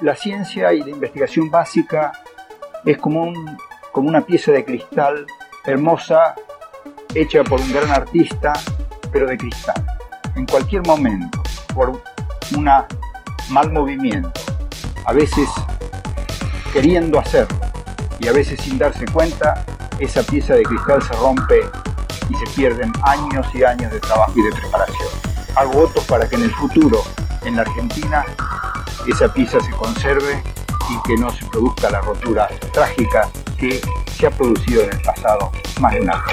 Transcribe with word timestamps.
la 0.00 0.14
ciencia 0.16 0.72
y 0.72 0.80
la 0.80 0.90
investigación 0.90 1.50
básica 1.50 2.12
es 2.84 2.98
como, 2.98 3.22
un, 3.22 3.56
como 3.92 4.08
una 4.08 4.20
pieza 4.20 4.52
de 4.52 4.64
cristal 4.64 5.26
hermosa, 5.64 6.34
hecha 7.14 7.42
por 7.42 7.60
un 7.60 7.72
gran 7.72 7.90
artista, 7.90 8.52
pero 9.10 9.26
de 9.26 9.38
cristal. 9.38 9.82
En 10.36 10.46
cualquier 10.46 10.86
momento, 10.86 11.42
por 11.74 12.02
un 12.54 12.64
mal 13.48 13.72
movimiento, 13.72 14.40
a 15.06 15.12
veces 15.12 15.48
queriendo 16.72 17.18
hacerlo 17.18 17.58
y 18.18 18.28
a 18.28 18.32
veces 18.32 18.60
sin 18.60 18.76
darse 18.76 19.06
cuenta, 19.06 19.64
esa 19.98 20.22
pieza 20.22 20.54
de 20.54 20.64
cristal 20.64 21.02
se 21.02 21.14
rompe 21.14 21.60
y 22.28 22.34
se 22.34 22.46
pierden 22.54 22.92
años 23.04 23.46
y 23.54 23.64
años 23.64 23.90
de 23.92 24.00
trabajo 24.00 24.32
y 24.36 24.42
de 24.42 24.50
preparación. 24.50 25.08
Hago 25.56 25.72
votos 25.72 26.04
para 26.04 26.28
que 26.28 26.36
en 26.36 26.42
el 26.42 26.50
futuro 26.50 27.02
en 27.44 27.56
la 27.56 27.62
Argentina 27.62 28.24
esa 29.06 29.32
pieza 29.32 29.60
se 29.60 29.70
conserve 29.72 30.42
y 30.90 31.08
que 31.08 31.16
no 31.16 31.30
se 31.30 31.44
produzca 31.46 31.90
la 31.90 32.00
rotura 32.00 32.48
trágica 32.72 33.28
que 33.58 33.80
se 34.12 34.26
ha 34.26 34.30
producido 34.30 34.82
en 34.82 34.92
el 34.92 35.02
pasado 35.02 35.52
más 35.80 35.92
de 35.92 36.00
una. 36.00 36.24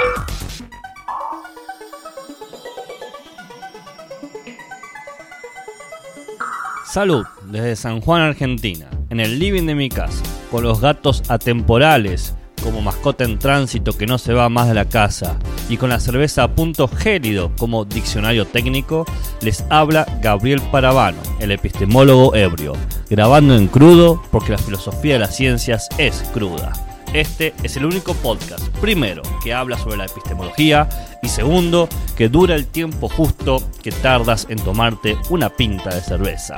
Salud 6.85 7.25
desde 7.45 7.75
San 7.77 8.01
Juan, 8.01 8.21
Argentina, 8.21 8.89
en 9.09 9.21
el 9.21 9.39
living 9.39 9.65
de 9.65 9.75
mi 9.75 9.87
casa, 9.89 10.23
con 10.49 10.63
los 10.63 10.81
gatos 10.81 11.23
atemporales 11.29 12.35
como 12.61 12.81
mascota 12.81 13.23
en 13.23 13.39
tránsito 13.39 13.97
que 13.97 14.07
no 14.07 14.17
se 14.17 14.33
va 14.33 14.49
más 14.49 14.67
de 14.67 14.73
la 14.73 14.85
casa 14.85 15.37
y 15.69 15.77
con 15.77 15.89
la 15.89 15.99
cerveza 15.99 16.43
a 16.43 16.55
punto 16.55 16.87
gélido 16.87 17.51
como 17.57 17.85
diccionario 17.85 18.45
técnico, 18.45 19.05
les 19.41 19.65
habla 19.69 20.05
Gabriel 20.21 20.61
Parabano, 20.71 21.21
el 21.39 21.51
epistemólogo 21.51 22.35
ebrio, 22.35 22.73
grabando 23.09 23.55
en 23.55 23.67
crudo 23.67 24.21
porque 24.31 24.51
la 24.51 24.57
filosofía 24.57 25.13
de 25.13 25.19
las 25.19 25.35
ciencias 25.35 25.87
es 25.97 26.23
cruda. 26.33 26.73
Este 27.13 27.53
es 27.61 27.75
el 27.75 27.85
único 27.85 28.13
podcast, 28.13 28.65
primero, 28.77 29.21
que 29.43 29.53
habla 29.53 29.77
sobre 29.77 29.97
la 29.97 30.05
epistemología 30.05 30.87
y 31.21 31.27
segundo, 31.27 31.89
que 32.15 32.29
dura 32.29 32.55
el 32.55 32.67
tiempo 32.67 33.09
justo 33.09 33.61
que 33.83 33.91
tardas 33.91 34.47
en 34.49 34.59
tomarte 34.59 35.17
una 35.29 35.49
pinta 35.49 35.93
de 35.93 35.99
cerveza. 35.99 36.55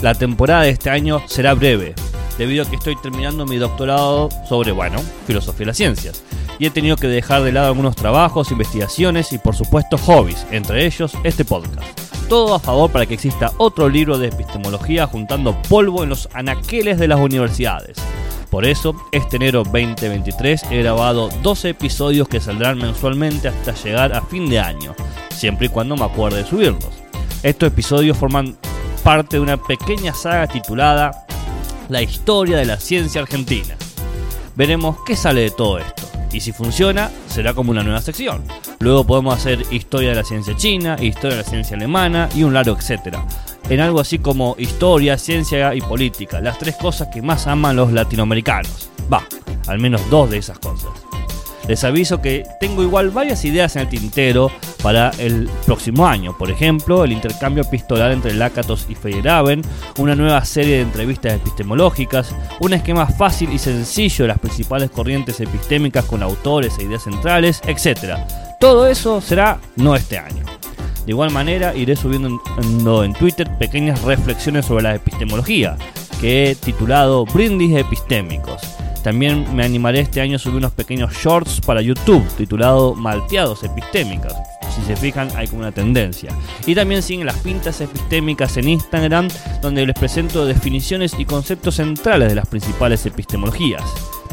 La 0.00 0.14
temporada 0.14 0.62
de 0.62 0.70
este 0.70 0.88
año 0.88 1.22
será 1.26 1.52
breve, 1.52 1.94
debido 2.38 2.64
a 2.64 2.70
que 2.70 2.76
estoy 2.76 2.96
terminando 2.96 3.46
mi 3.46 3.56
doctorado 3.56 4.28
sobre, 4.48 4.72
bueno, 4.72 5.00
filosofía 5.26 5.60
de 5.60 5.66
las 5.66 5.76
ciencias. 5.76 6.22
Y 6.58 6.66
he 6.66 6.70
tenido 6.70 6.96
que 6.96 7.08
dejar 7.08 7.42
de 7.42 7.52
lado 7.52 7.68
algunos 7.68 7.96
trabajos, 7.96 8.52
investigaciones 8.52 9.32
y 9.32 9.38
por 9.38 9.56
supuesto 9.56 9.98
hobbies, 9.98 10.46
entre 10.50 10.86
ellos 10.86 11.12
este 11.24 11.44
podcast. 11.44 12.00
Todo 12.28 12.54
a 12.54 12.60
favor 12.60 12.90
para 12.90 13.06
que 13.06 13.14
exista 13.14 13.52
otro 13.58 13.88
libro 13.88 14.18
de 14.18 14.28
epistemología 14.28 15.06
juntando 15.06 15.60
polvo 15.68 16.02
en 16.02 16.10
los 16.10 16.28
anaqueles 16.32 16.98
de 16.98 17.08
las 17.08 17.20
universidades. 17.20 17.98
Por 18.50 18.64
eso, 18.64 18.94
este 19.10 19.36
enero 19.36 19.64
2023 19.64 20.70
he 20.70 20.82
grabado 20.82 21.28
12 21.42 21.70
episodios 21.70 22.28
que 22.28 22.40
saldrán 22.40 22.78
mensualmente 22.78 23.48
hasta 23.48 23.74
llegar 23.74 24.12
a 24.12 24.22
fin 24.22 24.48
de 24.48 24.60
año, 24.60 24.94
siempre 25.30 25.66
y 25.66 25.70
cuando 25.70 25.96
me 25.96 26.04
acuerde 26.04 26.44
de 26.44 26.48
subirlos. 26.48 26.90
Estos 27.42 27.66
episodios 27.66 28.16
forman 28.16 28.56
parte 29.02 29.36
de 29.36 29.42
una 29.42 29.56
pequeña 29.56 30.14
saga 30.14 30.46
titulada 30.46 31.23
la 31.88 32.02
historia 32.02 32.56
de 32.56 32.64
la 32.64 32.78
ciencia 32.78 33.20
argentina. 33.20 33.76
Veremos 34.56 34.96
qué 35.06 35.16
sale 35.16 35.42
de 35.42 35.50
todo 35.50 35.78
esto. 35.78 36.02
Y 36.32 36.40
si 36.40 36.52
funciona, 36.52 37.10
será 37.28 37.54
como 37.54 37.70
una 37.70 37.82
nueva 37.82 38.00
sección. 38.00 38.42
Luego 38.80 39.04
podemos 39.04 39.36
hacer 39.36 39.64
historia 39.70 40.10
de 40.10 40.16
la 40.16 40.24
ciencia 40.24 40.56
china, 40.56 40.96
historia 41.00 41.36
de 41.36 41.42
la 41.42 41.48
ciencia 41.48 41.76
alemana 41.76 42.28
y 42.34 42.42
un 42.42 42.54
largo 42.54 42.76
etcétera. 42.76 43.24
En 43.68 43.80
algo 43.80 44.00
así 44.00 44.18
como 44.18 44.56
historia, 44.58 45.16
ciencia 45.16 45.74
y 45.74 45.80
política, 45.80 46.40
las 46.40 46.58
tres 46.58 46.76
cosas 46.76 47.08
que 47.08 47.22
más 47.22 47.46
aman 47.46 47.76
los 47.76 47.92
latinoamericanos. 47.92 48.90
Va, 49.12 49.24
al 49.66 49.78
menos 49.78 50.02
dos 50.10 50.30
de 50.30 50.38
esas 50.38 50.58
cosas. 50.58 50.90
Les 51.68 51.82
aviso 51.82 52.20
que 52.20 52.44
tengo 52.60 52.82
igual 52.82 53.10
varias 53.10 53.44
ideas 53.44 53.74
en 53.76 53.82
el 53.82 53.88
tintero 53.88 54.50
para 54.82 55.10
el 55.18 55.48
próximo 55.64 56.06
año. 56.06 56.36
Por 56.36 56.50
ejemplo, 56.50 57.04
el 57.04 57.12
intercambio 57.12 57.62
epistolar 57.62 58.12
entre 58.12 58.34
Lakatos 58.34 58.86
y 58.90 58.94
Feyerabend, 58.94 59.66
una 59.98 60.14
nueva 60.14 60.44
serie 60.44 60.76
de 60.76 60.82
entrevistas 60.82 61.34
epistemológicas, 61.34 62.34
un 62.60 62.74
esquema 62.74 63.06
fácil 63.06 63.50
y 63.52 63.58
sencillo 63.58 64.24
de 64.24 64.28
las 64.28 64.38
principales 64.38 64.90
corrientes 64.90 65.40
epistémicas 65.40 66.04
con 66.04 66.22
autores 66.22 66.78
e 66.78 66.84
ideas 66.84 67.04
centrales, 67.04 67.62
etc. 67.66 68.18
Todo 68.60 68.86
eso 68.86 69.22
será 69.22 69.58
no 69.76 69.96
este 69.96 70.18
año. 70.18 70.44
De 71.06 71.12
igual 71.12 71.30
manera, 71.30 71.74
iré 71.74 71.96
subiendo 71.96 72.40
en, 73.04 73.12
Twitter 73.14 73.48
pequeñas 73.58 74.02
reflexiones 74.02 74.66
sobre 74.66 74.82
la 74.82 74.94
epistemología, 74.94 75.76
que 76.20 76.50
he 76.50 76.54
titulado 76.54 77.24
Brindis 77.26 77.76
Epistémicos 77.76 78.60
también 79.04 79.54
me 79.54 79.62
animaré 79.62 80.00
este 80.00 80.22
año 80.22 80.36
a 80.36 80.38
subir 80.38 80.56
unos 80.56 80.72
pequeños 80.72 81.12
shorts 81.12 81.60
para 81.60 81.82
YouTube 81.82 82.26
titulado 82.38 82.94
Malteados 82.94 83.62
Epistémicas. 83.62 84.34
Si 84.74 84.80
se 84.80 84.96
fijan, 84.96 85.28
hay 85.36 85.46
como 85.46 85.60
una 85.60 85.72
tendencia. 85.72 86.32
Y 86.66 86.74
también 86.74 87.02
siguen 87.02 87.26
las 87.26 87.36
pintas 87.36 87.82
epistémicas 87.82 88.56
en 88.56 88.66
Instagram, 88.66 89.28
donde 89.60 89.84
les 89.84 89.94
presento 89.94 90.46
definiciones 90.46 91.14
y 91.18 91.26
conceptos 91.26 91.74
centrales 91.74 92.30
de 92.30 92.34
las 92.34 92.48
principales 92.48 93.04
epistemologías. 93.04 93.82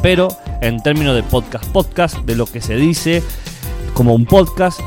Pero 0.02 0.30
en 0.62 0.82
términos 0.82 1.16
de 1.16 1.24
podcast 1.24 1.66
podcast, 1.66 2.20
de 2.20 2.38
lo 2.38 2.46
que 2.46 2.62
se 2.62 2.78
dice 2.78 3.22
como 3.94 4.16
un 4.16 4.26
podcast, 4.26 4.80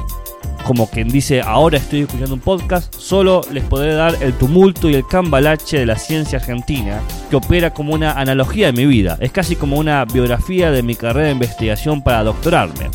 como 0.65 0.89
quien 0.89 1.09
dice 1.09 1.41
ahora 1.41 1.79
estoy 1.79 2.01
escuchando 2.03 2.35
un 2.35 2.41
podcast, 2.41 2.95
solo 2.95 3.43
les 3.53 3.65
podré 3.65 3.95
dar 3.95 4.17
el 4.21 4.33
tumulto 4.35 4.89
y 4.89 4.95
el 4.95 5.07
cambalache 5.07 5.79
de 5.79 5.87
la 5.87 5.97
ciencia 5.97 6.39
argentina, 6.39 7.01
que 7.31 7.37
opera 7.37 7.73
como 7.73 7.95
una 7.95 8.13
analogía 8.13 8.67
de 8.67 8.73
mi 8.73 8.87
vida, 8.87 9.17
es 9.21 9.33
casi 9.33 9.57
como 9.57 9.79
una 9.79 10.05
biografía 10.05 10.71
de 10.71 10.83
mi 10.83 10.95
carrera 10.95 11.27
de 11.27 11.33
investigación 11.33 12.03
para 12.03 12.25
doctorarme. 12.25 12.91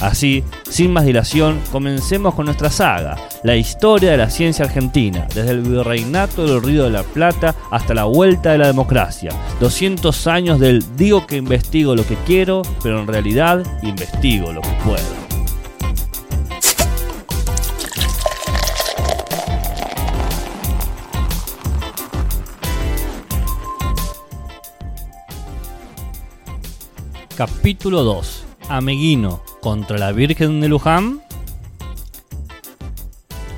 Así, 0.00 0.42
sin 0.68 0.92
más 0.92 1.04
dilación, 1.04 1.60
comencemos 1.70 2.34
con 2.34 2.46
nuestra 2.46 2.70
saga, 2.70 3.16
la 3.42 3.56
historia 3.56 4.12
de 4.12 4.16
la 4.16 4.30
ciencia 4.30 4.64
argentina, 4.64 5.26
desde 5.34 5.50
el 5.50 5.60
virreinato 5.60 6.46
del 6.46 6.62
Río 6.62 6.84
de 6.84 6.90
la 6.90 7.02
Plata 7.02 7.54
hasta 7.70 7.92
la 7.92 8.04
vuelta 8.04 8.52
de 8.52 8.58
la 8.58 8.66
democracia. 8.68 9.30
200 9.60 10.26
años 10.26 10.58
del 10.58 10.82
digo 10.96 11.26
que 11.26 11.36
investigo 11.36 11.94
lo 11.94 12.06
que 12.06 12.16
quiero, 12.26 12.62
pero 12.82 13.00
en 13.00 13.06
realidad 13.08 13.62
investigo 13.82 14.52
lo 14.52 14.62
que 14.62 14.72
puedo. 14.84 15.19
Capítulo 27.40 28.04
2. 28.04 28.44
Ameguino 28.68 29.42
contra 29.62 29.96
la 29.96 30.12
Virgen 30.12 30.60
de 30.60 30.68
Luján. 30.68 31.22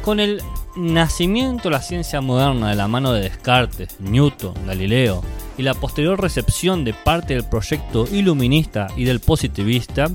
Con 0.04 0.20
el 0.20 0.40
nacimiento 0.76 1.64
de 1.64 1.70
la 1.70 1.82
ciencia 1.82 2.20
moderna 2.20 2.68
de 2.68 2.76
la 2.76 2.86
mano 2.86 3.12
de 3.12 3.22
Descartes, 3.22 3.98
Newton, 3.98 4.54
Galileo 4.68 5.24
y 5.58 5.62
la 5.62 5.74
posterior 5.74 6.20
recepción 6.20 6.84
de 6.84 6.94
parte 6.94 7.34
del 7.34 7.42
proyecto 7.42 8.06
iluminista 8.12 8.86
y 8.96 9.02
del 9.02 9.18
positivista, 9.18 10.08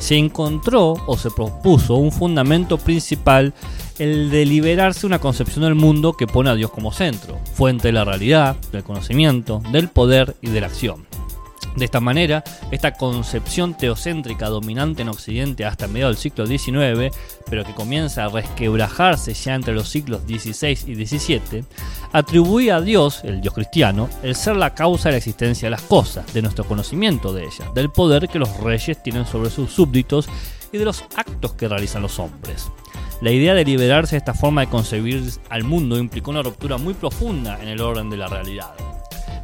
se 0.00 0.16
encontró 0.16 0.94
o 1.06 1.16
se 1.16 1.30
propuso 1.30 1.94
un 1.94 2.10
fundamento 2.10 2.76
principal, 2.76 3.54
el 4.00 4.32
de 4.32 4.44
liberarse 4.46 5.06
una 5.06 5.20
concepción 5.20 5.64
del 5.64 5.76
mundo 5.76 6.14
que 6.14 6.26
pone 6.26 6.50
a 6.50 6.56
Dios 6.56 6.72
como 6.72 6.90
centro, 6.90 7.38
fuente 7.54 7.86
de 7.86 7.92
la 7.92 8.04
realidad, 8.04 8.56
del 8.72 8.82
conocimiento, 8.82 9.62
del 9.70 9.88
poder 9.90 10.34
y 10.40 10.48
de 10.48 10.60
la 10.60 10.66
acción. 10.66 11.06
De 11.76 11.86
esta 11.86 12.00
manera, 12.00 12.44
esta 12.70 12.92
concepción 12.92 13.74
teocéntrica 13.74 14.48
dominante 14.48 15.02
en 15.02 15.08
Occidente 15.08 15.64
hasta 15.64 15.88
mediados 15.88 16.16
del 16.16 16.32
siglo 16.32 16.46
XIX, 16.46 17.16
pero 17.48 17.64
que 17.64 17.74
comienza 17.74 18.24
a 18.24 18.28
resquebrajarse 18.28 19.32
ya 19.32 19.54
entre 19.54 19.72
los 19.74 19.88
siglos 19.88 20.22
XVI 20.26 20.78
y 20.86 21.06
XVII, 21.06 21.64
atribuía 22.12 22.76
a 22.76 22.80
Dios, 22.82 23.22
el 23.24 23.40
Dios 23.40 23.54
cristiano, 23.54 24.10
el 24.22 24.36
ser 24.36 24.56
la 24.56 24.74
causa 24.74 25.08
de 25.08 25.12
la 25.12 25.18
existencia 25.18 25.66
de 25.66 25.70
las 25.70 25.82
cosas, 25.82 26.30
de 26.34 26.42
nuestro 26.42 26.64
conocimiento 26.64 27.32
de 27.32 27.44
ellas, 27.44 27.72
del 27.74 27.90
poder 27.90 28.28
que 28.28 28.38
los 28.38 28.54
reyes 28.58 29.02
tienen 29.02 29.24
sobre 29.24 29.48
sus 29.48 29.72
súbditos 29.72 30.28
y 30.72 30.78
de 30.78 30.84
los 30.84 31.04
actos 31.16 31.54
que 31.54 31.68
realizan 31.68 32.02
los 32.02 32.18
hombres. 32.18 32.70
La 33.22 33.30
idea 33.30 33.54
de 33.54 33.64
liberarse 33.64 34.16
de 34.16 34.18
esta 34.18 34.34
forma 34.34 34.62
de 34.62 34.66
concebir 34.66 35.22
al 35.48 35.64
mundo 35.64 35.96
implicó 35.96 36.32
una 36.32 36.42
ruptura 36.42 36.76
muy 36.76 36.92
profunda 36.92 37.62
en 37.62 37.68
el 37.68 37.80
orden 37.80 38.10
de 38.10 38.16
la 38.16 38.26
realidad. 38.26 38.74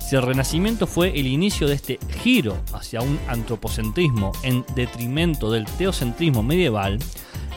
Si 0.08 0.16
el 0.16 0.22
Renacimiento 0.22 0.86
fue 0.86 1.10
el 1.20 1.26
inicio 1.26 1.68
de 1.68 1.74
este 1.74 1.98
giro 2.22 2.56
hacia 2.72 3.02
un 3.02 3.20
antropocentrismo 3.28 4.32
en 4.42 4.64
detrimento 4.74 5.50
del 5.50 5.66
teocentrismo 5.66 6.42
medieval, 6.42 6.98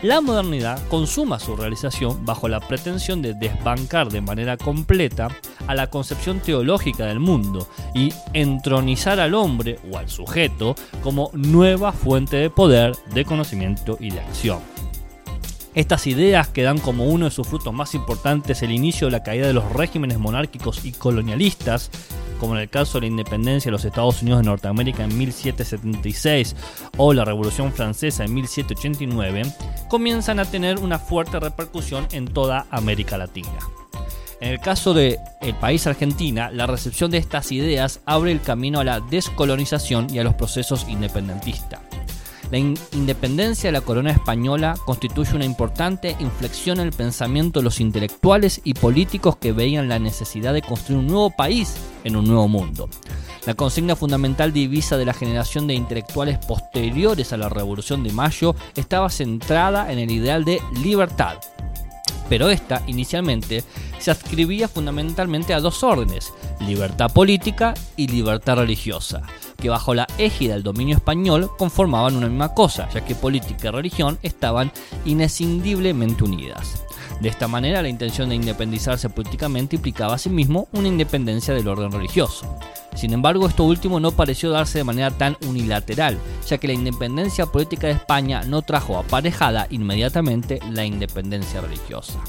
la 0.02 0.20
modernidad 0.20 0.86
consuma 0.90 1.40
su 1.40 1.56
realización 1.56 2.26
bajo 2.26 2.50
la 2.50 2.60
pretensión 2.60 3.22
de 3.22 3.36
desbancar 3.36 4.12
de 4.12 4.20
manera 4.20 4.58
completa 4.58 5.30
a 5.66 5.76
la 5.76 5.90
concepción 5.90 6.42
teológica 6.42 7.06
del 7.06 7.22
mundo 7.22 7.70
y 7.96 8.12
entronizar 8.34 9.22
al 9.22 9.34
hombre 9.34 9.80
o 9.90 9.98
al 9.98 10.10
sujeto 10.10 10.76
como 11.02 11.32
nueva 11.32 11.94
fuente 11.94 12.36
de 12.36 12.50
poder, 12.50 12.98
de 13.14 13.24
conocimiento 13.24 13.96
y 13.98 14.12
de 14.12 14.20
acción. 14.20 14.60
Estas 15.74 16.06
ideas 16.06 16.50
que 16.50 16.64
dan 16.64 16.80
como 16.80 17.06
uno 17.06 17.26
de 17.26 17.32
sus 17.32 17.48
frutos 17.48 17.74
más 17.74 17.96
importantes 17.96 18.62
el 18.62 18.72
inicio 18.72 19.08
de 19.08 19.12
la 19.12 19.24
caída 19.24 19.48
de 19.48 19.54
los 19.54 19.72
regímenes 19.72 20.20
monárquicos 20.20 20.84
y 20.84 20.92
colonialistas, 20.92 21.90
como 22.42 22.56
en 22.56 22.62
el 22.62 22.70
caso 22.72 22.98
de 22.98 23.02
la 23.02 23.12
independencia 23.12 23.70
de 23.70 23.74
los 23.74 23.86
Estados 23.86 24.24
Unidos 24.24 24.40
de 24.40 24.48
Norteamérica 24.48 25.04
en 25.04 25.16
1776 25.16 26.56
o 26.98 27.14
la 27.14 27.24
Revolución 27.24 27.72
Francesa 27.72 28.26
en 28.26 28.34
1789, 28.34 29.44
comienzan 29.88 30.40
a 30.40 30.46
tener 30.46 30.80
una 30.80 30.98
fuerte 30.98 31.40
repercusión 31.40 32.08
en 32.12 32.26
toda 32.26 32.66
América 32.72 33.20
Latina. 33.20 33.60
En 34.40 34.50
el 34.50 34.60
caso 34.60 34.96
del 34.96 35.20
el 35.42 35.54
país 35.54 35.86
Argentina, 35.86 36.50
la 36.50 36.66
recepción 36.66 37.12
de 37.12 37.20
estas 37.20 37.52
ideas 37.52 38.02
abre 38.08 38.32
el 38.32 38.42
camino 38.42 38.80
a 38.80 38.84
la 38.84 39.02
descolonización 39.02 40.12
y 40.12 40.18
a 40.18 40.24
los 40.24 40.34
procesos 40.34 40.88
independentistas. 40.90 41.91
La 42.52 42.58
independencia 42.58 43.70
de 43.70 43.72
la 43.72 43.80
corona 43.80 44.12
española 44.12 44.76
constituye 44.86 45.38
una 45.38 45.46
importante 45.46 46.18
inflexión 46.20 46.82
en 46.82 46.88
el 46.88 46.92
pensamiento 46.92 47.60
de 47.60 47.64
los 47.64 47.80
intelectuales 47.80 48.60
y 48.66 48.74
políticos 48.74 49.38
que 49.38 49.54
veían 49.54 49.88
la 49.88 50.00
necesidad 50.00 50.54
de 50.54 50.62
construir 50.62 51.00
un 51.00 51.08
nuevo 51.08 51.30
país 51.30 51.76
en 52.04 52.18
un 52.18 52.26
nuevo 52.26 52.50
mundo. 52.50 52.90
La 53.46 53.54
consigna 53.54 53.96
fundamental 53.96 54.52
divisa 54.52 54.98
de 54.98 55.06
la 55.06 55.14
generación 55.14 55.66
de 55.66 55.76
intelectuales 55.76 56.40
posteriores 56.40 57.32
a 57.32 57.38
la 57.38 57.48
Revolución 57.48 58.04
de 58.04 58.12
Mayo 58.12 58.54
estaba 58.76 59.10
centrada 59.10 59.90
en 59.90 60.00
el 60.00 60.12
ideal 60.12 60.44
de 60.44 60.62
libertad, 60.84 61.38
pero 62.28 62.50
esta 62.50 62.84
inicialmente 62.86 63.64
se 63.98 64.12
adscribía 64.12 64.68
fundamentalmente 64.68 65.54
a 65.54 65.62
dos 65.62 65.84
órdenes, 65.84 66.34
libertad 66.60 67.14
política 67.14 67.76
y 67.96 68.08
libertad 68.08 68.58
religiosa 68.58 69.22
que 69.62 69.70
bajo 69.70 69.94
la 69.94 70.08
égida 70.18 70.56
del 70.56 70.64
dominio 70.64 70.98
español 70.98 71.50
conformaban 71.58 72.18
una 72.18 72.28
misma 72.28 72.54
cosa, 72.54 72.90
ya 72.90 73.06
que 73.06 73.16
política 73.16 73.70
y 73.70 73.72
religión 73.72 74.20
estaban 74.22 74.72
inescindiblemente 75.06 76.26
unidas. 76.26 76.84
De 77.22 77.30
esta 77.30 77.48
manera, 77.48 77.84
la 77.84 77.88
intención 77.88 78.30
de 78.30 78.36
independizarse 78.36 79.10
políticamente 79.10 79.76
implicaba 79.76 80.16
asimismo 80.16 80.68
una 80.74 80.88
independencia 80.88 81.54
del 81.54 81.68
orden 81.68 81.92
religioso. 81.92 82.58
Sin 82.96 83.14
embargo, 83.14 83.48
esto 83.48 83.64
último 83.64 84.00
no 84.00 84.12
pareció 84.12 84.50
darse 84.50 84.80
de 84.80 84.84
manera 84.84 85.12
tan 85.12 85.38
unilateral, 85.48 86.18
ya 86.48 86.58
que 86.58 86.68
la 86.68 86.74
independencia 86.74 87.46
política 87.46 87.88
de 87.88 87.94
España 87.94 88.42
no 88.44 88.64
trajo 88.64 88.98
aparejada 88.98 89.68
inmediatamente 89.70 90.60
la 90.72 90.84
independencia 90.84 91.62
religiosa. 91.62 92.20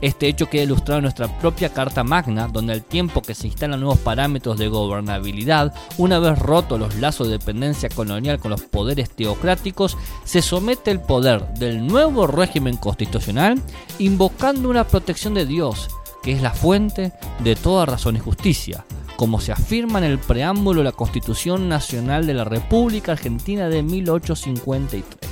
Este 0.00 0.28
hecho 0.28 0.50
queda 0.50 0.64
ilustrado 0.64 0.98
en 0.98 1.04
nuestra 1.04 1.26
propia 1.38 1.70
Carta 1.70 2.04
Magna, 2.04 2.48
donde 2.48 2.74
al 2.74 2.82
tiempo 2.82 3.22
que 3.22 3.34
se 3.34 3.46
instalan 3.46 3.80
nuevos 3.80 3.98
parámetros 3.98 4.58
de 4.58 4.68
gobernabilidad, 4.68 5.74
una 5.96 6.18
vez 6.18 6.38
rotos 6.38 6.78
los 6.78 6.96
lazos 6.96 7.28
de 7.28 7.38
dependencia 7.38 7.88
colonial 7.88 8.38
con 8.38 8.50
los 8.50 8.62
poderes 8.62 9.10
teocráticos, 9.10 9.96
se 10.24 10.42
somete 10.42 10.90
el 10.90 11.00
poder 11.00 11.48
del 11.54 11.86
nuevo 11.86 12.26
régimen 12.26 12.76
constitucional 12.76 13.60
invocando 13.98 14.68
una 14.68 14.84
protección 14.84 15.32
de 15.32 15.46
Dios, 15.46 15.88
que 16.22 16.32
es 16.32 16.42
la 16.42 16.50
fuente 16.50 17.12
de 17.42 17.56
toda 17.56 17.86
razón 17.86 18.16
y 18.16 18.20
justicia, 18.20 18.84
como 19.16 19.40
se 19.40 19.52
afirma 19.52 19.98
en 19.98 20.04
el 20.04 20.18
preámbulo 20.18 20.80
de 20.80 20.84
la 20.84 20.92
Constitución 20.92 21.70
Nacional 21.70 22.26
de 22.26 22.34
la 22.34 22.44
República 22.44 23.12
Argentina 23.12 23.68
de 23.70 23.82
1853. 23.82 25.25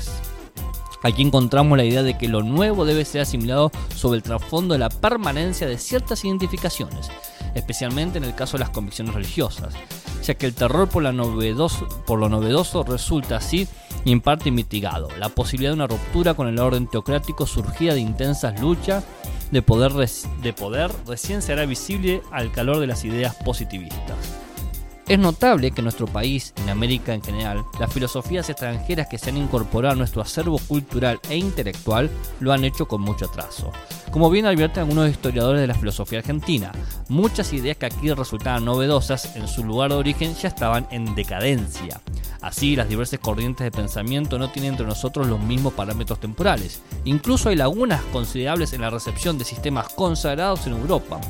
Aquí 1.05 1.21
encontramos 1.21 1.77
la 1.77 1.85
idea 1.85 2.03
de 2.03 2.17
que 2.17 2.29
lo 2.29 2.43
nuevo 2.43 2.87
debe 2.87 3.05
ser 3.05 3.21
asimilado 3.21 3.71
sobre 3.95 4.17
el 4.17 4.23
trasfondo 4.23 4.73
de 4.73 4.79
la 4.79 4.89
permanencia 4.89 5.67
de 5.67 5.77
ciertas 5.77 6.25
identificaciones, 6.25 7.11
especialmente 7.55 8.17
en 8.17 8.25
el 8.25 8.35
caso 8.35 8.56
de 8.56 8.61
las 8.61 8.71
convicciones 8.71 9.12
religiosas, 9.12 9.75
ya 10.23 10.33
que 10.33 10.47
el 10.47 10.55
terror 10.55 10.89
por, 10.89 11.03
lo 11.03 11.12
novedoso 11.12 12.83
resulta 12.85 13.37
así 13.37 13.69
en 14.06 14.23
parte 14.23 14.51
mitigado. 14.51 15.09
La 15.19 15.29
posibilidad 15.29 15.73
de 15.73 15.77
una 15.77 15.87
ruptura 15.89 16.33
con 16.33 16.49
el 16.49 16.59
orden 16.59 16.87
teocrático 16.87 17.47
surgía 17.47 17.93
de 17.93 18.01
intensas 18.01 18.59
luchas 18.59 19.05
de 19.51 19.61
poder, 19.61 19.93
de 19.93 20.53
poder 20.55 20.91
recién 21.06 21.43
será 21.43 21.67
visible 21.67 22.23
al 22.31 22.51
calor 22.51 22.79
de 22.79 22.87
las 22.87 23.05
ideas 23.05 23.37
positivistas. 23.45 24.17
Es 25.06 25.19
notable 25.19 25.71
que 25.71 25.83
en 25.83 25.85
nuestro 25.85 26.06
país, 26.06 26.55
en 26.56 26.71
América 26.71 27.12
en 27.12 27.23
general, 27.23 27.62
las 27.79 27.93
filosofías 27.93 28.49
extranjeras 28.49 29.06
que 29.06 29.19
se 29.19 29.29
han 29.29 29.37
incorporado 29.37 29.93
a 29.93 29.97
nuestro 29.97 30.23
acervo 30.23 30.59
cultural 30.67 31.21
e 31.29 31.37
intelectual 31.37 32.09
lo 32.41 32.55
han 32.55 32.65
hecho 32.65 32.89
con 32.89 33.03
mucho 33.03 33.27
atraso. 33.27 33.71
Como 34.11 34.31
bien 34.31 34.47
advierten 34.47 34.85
algunos 34.85 35.11
historiadores 35.11 35.61
de 35.61 35.67
la 35.67 35.75
filosofía 35.75 36.21
argentina, 36.21 36.73
muchas 37.11 37.53
ideas 37.53 37.77
que 37.77 37.85
aquí 37.85 38.11
resultaban 38.12 38.65
novedosas 38.65 39.37
en 39.37 39.47
su 39.47 39.62
lugar 39.62 39.91
de 39.91 39.97
origen 39.97 40.35
ya 40.37 40.49
estaban 40.49 40.87
en 40.91 41.15
decadencia. 41.15 42.01
Así, 42.41 42.75
las 42.75 42.89
diversas 42.89 43.21
corrientes 43.21 43.65
de 43.65 43.71
pensamiento 43.71 44.39
no 44.39 44.51
tienen 44.51 44.73
entre 44.73 44.87
nosotros 44.87 45.27
los 45.27 45.41
mismos 45.41 45.75
parámetros 45.75 46.19
temporales. 46.19 46.81
Incluso 47.05 47.51
hay 47.51 47.56
lagunas 47.56 48.01
considerables 48.12 48.73
en 48.73 48.81
la 48.81 48.91
recepción 48.91 49.37
de 49.37 49.45
sistemas 49.45 49.89
consagrados 49.91 50.67
en 50.67 50.75
Europa. 50.75 51.21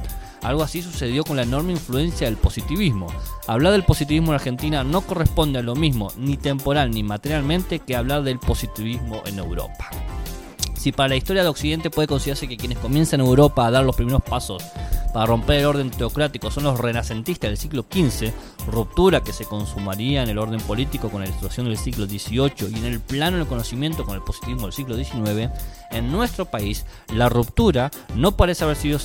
Algo 0.44 0.62
así 0.62 0.82
sucedió 0.82 1.24
con 1.24 1.36
la 1.36 1.42
enorme 1.42 1.72
influencia 1.72 2.26
del 2.26 2.36
positivismo. 2.36 3.06
Hablar 3.46 3.72
del 3.72 3.82
positivismo 3.82 4.28
en 4.28 4.34
Argentina 4.34 4.84
no 4.84 5.00
corresponde 5.00 5.58
a 5.58 5.62
lo 5.62 5.74
mismo, 5.74 6.12
ni 6.18 6.36
temporal 6.36 6.90
ni 6.90 7.02
materialmente, 7.02 7.78
que 7.78 7.96
hablar 7.96 8.22
del 8.22 8.38
positivismo 8.38 9.22
en 9.24 9.38
Europa. 9.38 9.90
Si 10.84 10.92
para 10.92 11.08
la 11.08 11.16
historia 11.16 11.42
de 11.42 11.48
Occidente 11.48 11.88
puede 11.88 12.08
considerarse 12.08 12.46
que 12.46 12.58
quienes 12.58 12.76
comienzan 12.76 13.20
en 13.20 13.26
Europa 13.26 13.66
a 13.66 13.70
dar 13.70 13.86
los 13.86 13.96
primeros 13.96 14.22
pasos 14.22 14.62
para 15.14 15.24
romper 15.24 15.60
el 15.60 15.64
orden 15.64 15.90
teocrático 15.90 16.50
son 16.50 16.64
los 16.64 16.78
renacentistas 16.78 17.48
del 17.48 17.56
siglo 17.56 17.86
XV, 17.90 18.30
ruptura 18.66 19.22
que 19.22 19.32
se 19.32 19.46
consumaría 19.46 20.22
en 20.22 20.28
el 20.28 20.36
orden 20.36 20.60
político 20.60 21.08
con 21.08 21.22
la 21.22 21.26
ilustración 21.26 21.68
del 21.68 21.78
siglo 21.78 22.04
XVIII 22.04 22.68
y 22.70 22.78
en 22.80 22.84
el 22.84 23.00
plano 23.00 23.38
del 23.38 23.46
conocimiento 23.46 24.04
con 24.04 24.14
el 24.14 24.20
positivismo 24.20 24.66
del 24.66 24.74
siglo 24.74 24.94
XIX, 24.94 25.50
en 25.90 26.12
nuestro 26.12 26.44
país 26.44 26.84
la 27.14 27.30
ruptura 27.30 27.90
no 28.14 28.36
parece 28.36 28.64
haber 28.64 28.76
sido, 28.76 28.98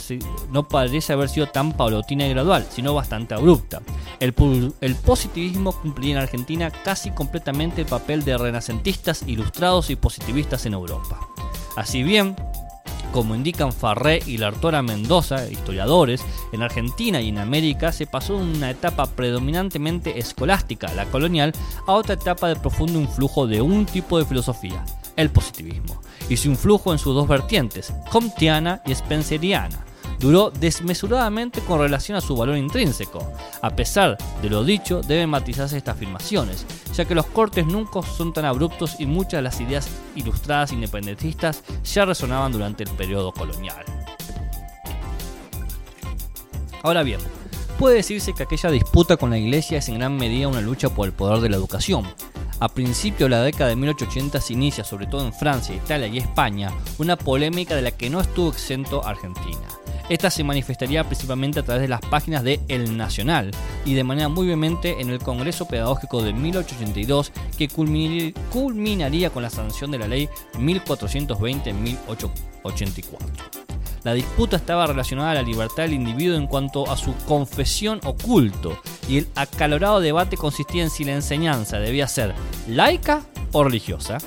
no 0.52 0.68
parece 0.68 1.14
haber 1.14 1.30
sido 1.30 1.48
tan 1.48 1.72
paulatina 1.72 2.28
y 2.28 2.32
gradual, 2.32 2.68
sino 2.70 2.94
bastante 2.94 3.36
abrupta. 3.36 3.82
El, 4.20 4.34
el 4.82 4.96
positivismo 4.96 5.72
cumpliría 5.72 6.16
en 6.16 6.24
Argentina 6.24 6.72
casi 6.72 7.12
completamente 7.12 7.80
el 7.80 7.88
papel 7.88 8.26
de 8.26 8.38
renacentistas 8.38 9.24
ilustrados 9.26 9.90
y 9.92 9.96
positivistas 9.96 10.66
en 10.66 10.74
Europa. 10.74 11.20
Así 11.76 12.04
bien, 12.04 12.36
como 13.12 13.36
indican 13.36 13.74
Farré 13.74 14.22
y 14.26 14.38
la 14.38 14.48
autora 14.48 14.82
Mendoza, 14.82 15.50
historiadores, 15.50 16.24
en 16.52 16.62
Argentina 16.62 17.22
y 17.22 17.30
en 17.30 17.40
América 17.40 17.92
se 17.92 18.06
pasó 18.06 18.38
de 18.38 18.44
una 18.44 18.70
etapa 18.70 19.06
predominantemente 19.08 20.20
escolástica, 20.20 20.94
la 20.94 21.06
colonial, 21.06 21.54
a 21.88 21.94
otra 21.94 22.16
etapa 22.16 22.48
de 22.48 22.56
profundo 22.56 23.00
influjo 23.00 23.48
de 23.48 23.62
un 23.62 23.86
tipo 23.86 24.20
de 24.20 24.26
filosofía, 24.26 24.84
el 25.16 25.32
positivismo, 25.32 26.02
y 26.30 26.38
su 26.38 26.50
influjo 26.50 26.92
en 26.92 27.00
sus 27.00 27.16
dos 27.16 27.28
vertientes, 27.28 27.94
comtiana 28.12 28.82
y 28.86 28.94
spenceriana 28.94 29.86
duró 30.20 30.52
desmesuradamente 30.52 31.62
con 31.62 31.80
relación 31.80 32.18
a 32.18 32.22
su 32.22 32.36
valor 32.36 32.58
intrínseco. 32.58 33.32
A 33.62 33.70
pesar 33.72 34.18
de 34.42 34.50
lo 34.50 34.64
dicho, 34.64 35.02
deben 35.02 35.30
matizarse 35.30 35.78
estas 35.78 35.96
afirmaciones, 35.96 36.66
ya 37.00 37.06
que 37.06 37.16
los 37.16 37.28
cortes 37.28 37.66
nunca 37.66 38.02
son 38.02 38.34
tan 38.34 38.44
abruptos 38.44 39.00
y 39.00 39.06
muchas 39.06 39.38
de 39.38 39.42
las 39.44 39.62
ideas 39.62 39.90
ilustradas 40.16 40.74
independentistas 40.74 41.64
ya 41.86 42.04
resonaban 42.04 42.52
durante 42.52 42.84
el 42.84 42.90
periodo 42.90 43.32
colonial. 43.32 43.86
Ahora 46.84 47.04
bien, 47.04 47.22
puede 47.78 47.96
decirse 47.96 48.34
que 48.34 48.44
aquella 48.44 48.70
disputa 48.70 49.16
con 49.16 49.30
la 49.30 49.38
iglesia 49.38 49.78
es 49.78 49.88
en 49.88 49.96
gran 49.96 50.18
medida 50.18 50.50
una 50.50 50.60
lucha 50.60 50.90
por 50.90 51.08
el 51.08 51.14
poder 51.14 51.40
de 51.40 51.48
la 51.48 51.56
educación. 51.56 52.06
A 52.60 52.68
principios 52.68 53.30
de 53.30 53.38
la 53.38 53.44
década 53.44 53.70
de 53.70 53.78
1880 53.78 54.42
se 54.42 54.52
inicia, 54.52 54.84
sobre 54.84 55.08
todo 55.08 55.26
en 55.26 55.32
Francia, 55.32 55.74
Italia 55.74 56.08
y 56.08 56.18
España, 56.18 56.70
una 56.98 57.16
polémica 57.16 57.78
de 57.78 57.82
la 57.82 57.92
que 57.92 58.10
no 58.10 58.20
estuvo 58.20 58.50
exento 58.50 59.08
Argentina. 59.08 59.79
Esta 60.10 60.32
se 60.32 60.44
manifestaría 60.44 61.04
principalmente 61.04 61.60
a 61.60 61.64
través 61.64 61.84
de 61.84 61.88
las 61.88 62.02
páginas 62.02 62.44
de 62.44 62.60
El 62.68 62.98
Nacional 62.98 63.52
y 63.86 63.94
de 63.94 64.04
manera 64.04 64.28
muy 64.28 64.48
vehemente 64.48 65.00
en 65.00 65.12
el 65.12 65.20
Congreso 65.20 65.68
Pedagógico 65.68 66.24
de 66.24 66.34
1882 66.34 67.32
que 67.56 67.68
culminaría 67.70 69.30
con 69.30 69.44
la 69.44 69.52
sanción 69.52 69.92
de 69.92 70.00
la 70.00 70.08
ley 70.08 70.28
1420 70.58 71.74
1884. 71.74 73.60
La 74.04 74.14
disputa 74.14 74.56
estaba 74.56 74.88
relacionada 74.88 75.32
a 75.32 75.36
la 75.36 75.42
libertad 75.44 75.84
del 75.84 75.94
individuo 75.94 76.38
en 76.38 76.48
cuanto 76.48 76.90
a 76.90 76.98
su 76.98 77.14
confesión 77.28 78.00
o 78.04 78.16
y 79.08 79.18
el 79.20 79.28
acalorado 79.36 80.00
debate 80.00 80.38
consistía 80.38 80.84
en 80.84 80.90
si 80.90 81.04
la 81.04 81.14
enseñanza 81.14 81.80
debía 81.80 82.08
ser 82.08 82.34
laica 82.68 83.22
o 83.52 83.64
religiosa. 83.64 84.18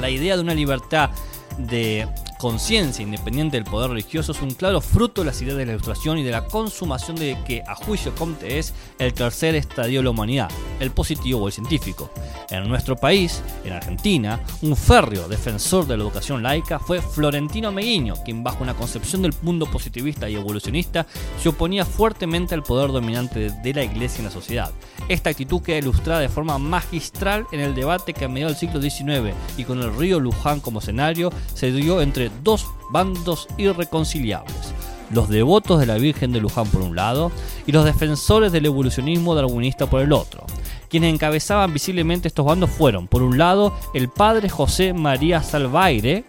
La 0.00 0.10
idea 0.10 0.34
de 0.34 0.42
una 0.42 0.54
libertad 0.54 1.10
de 1.58 2.08
conciencia 2.46 3.02
independiente 3.02 3.56
del 3.56 3.64
poder 3.64 3.90
religioso 3.90 4.30
es 4.30 4.40
un 4.40 4.52
claro 4.52 4.80
fruto 4.80 5.22
de 5.22 5.26
las 5.26 5.42
ideas 5.42 5.56
de 5.56 5.66
la 5.66 5.72
ilustración 5.72 6.16
y 6.18 6.22
de 6.22 6.30
la 6.30 6.44
consumación 6.44 7.16
de 7.16 7.36
que, 7.44 7.64
a 7.66 7.74
juicio 7.74 8.14
Comte, 8.14 8.60
es 8.60 8.72
el 9.00 9.12
tercer 9.14 9.56
estadio 9.56 9.98
de 9.98 10.04
la 10.04 10.10
humanidad, 10.10 10.48
el 10.78 10.92
positivo 10.92 11.40
o 11.40 11.48
el 11.48 11.52
científico. 11.52 12.08
En 12.48 12.68
nuestro 12.68 12.94
país, 12.94 13.42
en 13.64 13.72
Argentina, 13.72 14.40
un 14.62 14.76
férreo 14.76 15.26
defensor 15.26 15.88
de 15.88 15.96
la 15.96 16.04
educación 16.04 16.40
laica 16.40 16.78
fue 16.78 17.02
Florentino 17.02 17.72
Meguiño, 17.72 18.14
quien 18.24 18.44
bajo 18.44 18.62
una 18.62 18.74
concepción 18.74 19.22
del 19.22 19.34
mundo 19.42 19.66
positivista 19.66 20.30
y 20.30 20.36
evolucionista 20.36 21.04
se 21.42 21.48
oponía 21.48 21.84
fuertemente 21.84 22.54
al 22.54 22.62
poder 22.62 22.92
dominante 22.92 23.50
de 23.50 23.74
la 23.74 23.82
iglesia 23.82 24.18
en 24.18 24.26
la 24.26 24.30
sociedad. 24.30 24.70
Esta 25.08 25.30
actitud 25.30 25.62
queda 25.62 25.78
ilustrada 25.78 26.20
de 26.20 26.28
forma 26.28 26.58
magistral 26.58 27.44
en 27.50 27.58
el 27.58 27.74
debate 27.74 28.14
que 28.14 28.24
a 28.24 28.28
mediados 28.28 28.60
del 28.60 28.70
siglo 28.70 28.80
XIX 28.80 29.34
y 29.56 29.64
con 29.64 29.82
el 29.82 29.92
río 29.96 30.20
Luján 30.20 30.60
como 30.60 30.78
escenario 30.78 31.32
se 31.52 31.72
dio 31.72 32.00
entre 32.00 32.30
dos 32.42 32.66
bandos 32.90 33.48
irreconciliables. 33.56 34.74
Los 35.10 35.28
devotos 35.28 35.78
de 35.78 35.86
la 35.86 35.98
Virgen 35.98 36.32
de 36.32 36.40
Luján 36.40 36.66
por 36.68 36.82
un 36.82 36.96
lado 36.96 37.30
y 37.66 37.72
los 37.72 37.84
defensores 37.84 38.50
del 38.50 38.66
evolucionismo 38.66 39.34
darwinista 39.34 39.88
por 39.88 40.00
el 40.00 40.12
otro. 40.12 40.44
Quienes 40.88 41.14
encabezaban 41.14 41.72
visiblemente 41.72 42.28
estos 42.28 42.46
bandos 42.46 42.70
fueron, 42.70 43.06
por 43.06 43.22
un 43.22 43.38
lado, 43.38 43.74
el 43.94 44.08
padre 44.08 44.48
José 44.48 44.92
María 44.92 45.42
Salvaire, 45.42 46.24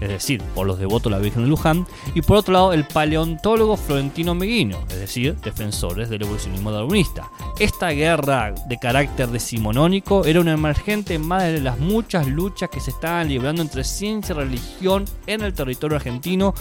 es 0.00 0.08
decir, 0.08 0.42
por 0.54 0.66
los 0.66 0.78
devotos 0.78 1.04
de 1.04 1.10
la 1.10 1.18
Virgen 1.18 1.42
de 1.42 1.48
Luján, 1.48 1.86
y 2.14 2.22
por 2.22 2.38
otro 2.38 2.52
lado 2.52 2.72
el 2.72 2.84
paleontólogo 2.84 3.76
Florentino 3.76 4.34
Meguino, 4.34 4.78
es 4.90 4.98
decir, 4.98 5.36
defensores 5.36 6.08
del 6.10 6.22
evolucionismo 6.22 6.70
darwinista. 6.70 7.30
Esta 7.58 7.90
guerra 7.90 8.54
de 8.68 8.78
carácter 8.78 9.28
decimonónico 9.28 10.24
era 10.24 10.40
una 10.40 10.52
emergente 10.52 11.18
más 11.18 11.44
de 11.44 11.60
las 11.60 11.78
muchas 11.78 12.26
luchas 12.26 12.70
que 12.70 12.80
se 12.80 12.90
estaban 12.90 13.28
librando 13.28 13.62
entre 13.62 13.84
ciencia 13.84 14.34
y 14.34 14.38
religión 14.38 15.04
en 15.26 15.42
el 15.42 15.54
territorio 15.54 15.96
argentino 15.96 16.54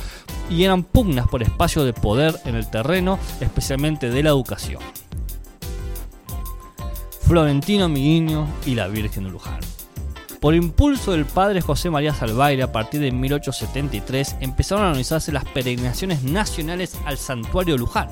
y 0.50 0.64
eran 0.64 0.84
pugnas 0.84 1.28
por 1.28 1.44
espacio 1.44 1.84
de 1.84 1.94
poder 1.94 2.36
en 2.46 2.56
el 2.56 2.70
terreno, 2.70 3.20
especialmente 3.42 4.10
de 4.10 4.24
la 4.24 4.30
educación. 4.30 4.82
Florentino 7.22 7.88
Meguino 7.88 8.48
y 8.66 8.76
la 8.76 8.88
Virgen 8.88 9.24
de 9.24 9.30
Luján. 9.32 9.60
Por 10.44 10.56
impulso 10.56 11.14
del 11.14 11.24
padre 11.24 11.62
José 11.62 11.90
María 11.90 12.14
Salvaire, 12.14 12.64
a 12.64 12.72
partir 12.74 13.00
de 13.00 13.14
1873 13.14 14.36
empezaron 14.42 14.84
a 14.84 14.88
organizarse 14.90 15.32
las 15.32 15.46
peregrinaciones 15.46 16.22
nacionales 16.24 16.98
al 17.06 17.18
santuario 17.18 17.78
Luján. 17.78 18.10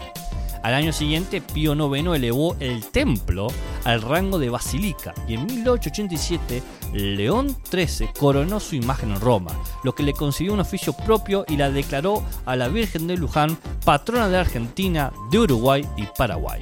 Al 0.63 0.73
año 0.73 0.93
siguiente, 0.93 1.41
Pío 1.41 1.73
IX 1.73 2.15
elevó 2.15 2.55
el 2.61 2.85
templo 2.85 3.47
al 3.83 4.01
rango 4.01 4.39
de 4.39 4.50
basílica 4.50 5.13
y 5.27 5.33
en 5.33 5.45
1887 5.45 6.63
León 6.93 7.53
XIII 7.69 8.11
coronó 8.17 8.61
su 8.61 8.75
imagen 8.75 9.11
en 9.11 9.19
Roma, 9.19 9.51
lo 9.83 9.93
que 9.93 10.03
le 10.03 10.13
concedió 10.13 10.53
un 10.53 10.61
oficio 10.61 10.93
propio 10.93 11.43
y 11.50 11.57
la 11.57 11.69
declaró 11.69 12.23
a 12.45 12.55
la 12.55 12.69
Virgen 12.69 13.07
de 13.07 13.17
Luján 13.17 13.57
patrona 13.83 14.29
de 14.29 14.38
Argentina, 14.38 15.11
de 15.31 15.39
Uruguay 15.39 15.85
y 15.97 16.05
Paraguay. 16.17 16.61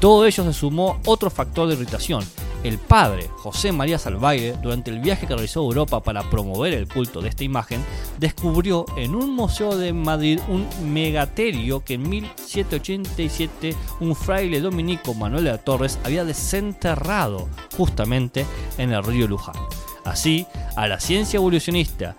Todo 0.00 0.24
ello 0.24 0.44
se 0.44 0.54
sumó 0.54 0.98
otro 1.04 1.28
factor 1.28 1.68
de 1.68 1.74
irritación, 1.74 2.24
el 2.64 2.78
padre 2.78 3.28
José 3.36 3.72
María 3.72 3.98
Salvaire, 3.98 4.56
durante 4.62 4.90
el 4.90 5.00
viaje 5.00 5.26
que 5.26 5.34
realizó 5.34 5.60
a 5.60 5.64
Europa 5.64 6.02
para 6.02 6.28
promover 6.28 6.74
el 6.74 6.88
culto 6.88 7.20
de 7.20 7.28
esta 7.28 7.44
imagen, 7.44 7.82
descubrió 8.18 8.84
en 8.96 9.14
un 9.14 9.34
museo 9.34 9.76
de 9.76 9.92
Madrid 9.92 10.40
un 10.48 10.66
megaterio 10.92 11.84
que 11.84 11.94
en 11.94 12.08
1787 12.08 13.74
un 14.00 14.14
fraile 14.14 14.60
dominico 14.60 15.14
Manuel 15.14 15.44
de 15.44 15.50
la 15.52 15.58
Torres 15.58 15.98
había 16.04 16.24
desenterrado 16.24 17.48
justamente 17.76 18.44
en 18.78 18.92
el 18.92 19.02
río 19.02 19.26
Luján. 19.26 19.56
Así, 20.04 20.46
a 20.76 20.86
la 20.86 21.00
ciencia 21.00 21.38
evolucionista 21.38 22.16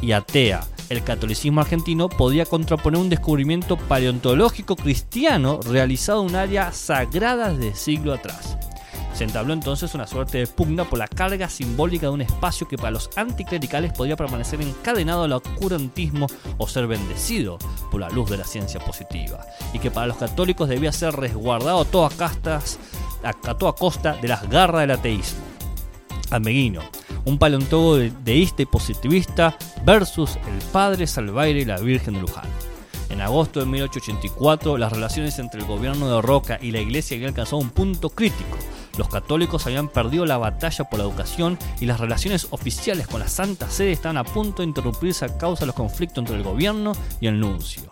y 0.00 0.12
atea 0.12 0.66
el 0.90 1.02
catolicismo 1.02 1.60
argentino 1.60 2.08
podía 2.08 2.44
contraponer 2.44 3.00
un 3.00 3.08
descubrimiento 3.08 3.76
paleontológico 3.76 4.76
cristiano 4.76 5.60
realizado 5.66 6.20
en 6.20 6.28
un 6.28 6.36
área 6.36 6.72
sagrada 6.72 7.52
de 7.54 7.74
siglo 7.74 8.12
atrás. 8.12 8.58
Se 9.14 9.22
entabló 9.22 9.52
entonces 9.52 9.94
una 9.94 10.08
suerte 10.08 10.38
de 10.38 10.46
pugna 10.48 10.84
por 10.84 10.98
la 10.98 11.06
carga 11.06 11.48
simbólica 11.48 12.06
de 12.06 12.12
un 12.12 12.20
espacio 12.20 12.66
que 12.66 12.76
para 12.76 12.90
los 12.90 13.10
anticlericales 13.16 13.92
podía 13.92 14.16
permanecer 14.16 14.60
encadenado 14.60 15.22
al 15.22 15.32
oscurantismo 15.32 16.26
o 16.58 16.66
ser 16.66 16.88
bendecido 16.88 17.58
por 17.92 18.00
la 18.00 18.10
luz 18.10 18.28
de 18.28 18.38
la 18.38 18.44
ciencia 18.44 18.80
positiva, 18.80 19.46
y 19.72 19.78
que 19.78 19.92
para 19.92 20.08
los 20.08 20.16
católicos 20.16 20.68
debía 20.68 20.90
ser 20.90 21.14
resguardado 21.14 22.04
a 22.04 22.10
castas, 22.10 22.80
a, 23.22 23.32
toda 23.54 23.72
costa 23.74 24.14
de 24.20 24.26
las 24.26 24.48
garras 24.48 24.80
del 24.80 24.90
ateísmo. 24.90 25.44
Almeguino, 26.30 26.80
un 27.24 27.38
paleontólogo 27.38 27.96
deísta 28.24 28.62
y 28.62 28.66
positivista 28.66 29.56
versus 29.84 30.36
el 30.36 30.58
padre 30.72 31.06
Salvaire 31.06 31.60
y 31.60 31.64
la 31.64 31.78
Virgen 31.78 32.14
de 32.14 32.20
Luján. 32.20 32.73
En 33.10 33.20
agosto 33.20 33.60
de 33.60 33.66
1884, 33.66 34.78
las 34.78 34.92
relaciones 34.92 35.38
entre 35.38 35.60
el 35.60 35.66
gobierno 35.66 36.08
de 36.08 36.22
Roca 36.22 36.58
y 36.60 36.70
la 36.70 36.80
iglesia 36.80 37.16
habían 37.16 37.30
alcanzado 37.30 37.58
un 37.58 37.70
punto 37.70 38.10
crítico, 38.10 38.58
los 38.96 39.08
católicos 39.08 39.66
habían 39.66 39.88
perdido 39.88 40.24
la 40.24 40.38
batalla 40.38 40.84
por 40.84 41.00
la 41.00 41.04
educación 41.04 41.58
y 41.80 41.86
las 41.86 41.98
relaciones 41.98 42.46
oficiales 42.50 43.08
con 43.08 43.20
la 43.20 43.28
Santa 43.28 43.68
Sede 43.68 43.92
estaban 43.92 44.16
a 44.16 44.24
punto 44.24 44.62
de 44.62 44.68
interrumpirse 44.68 45.24
a 45.24 45.36
causa 45.36 45.60
de 45.60 45.66
los 45.66 45.74
conflictos 45.74 46.18
entre 46.18 46.36
el 46.36 46.44
gobierno 46.44 46.92
y 47.20 47.26
el 47.26 47.40
nuncio. 47.40 47.90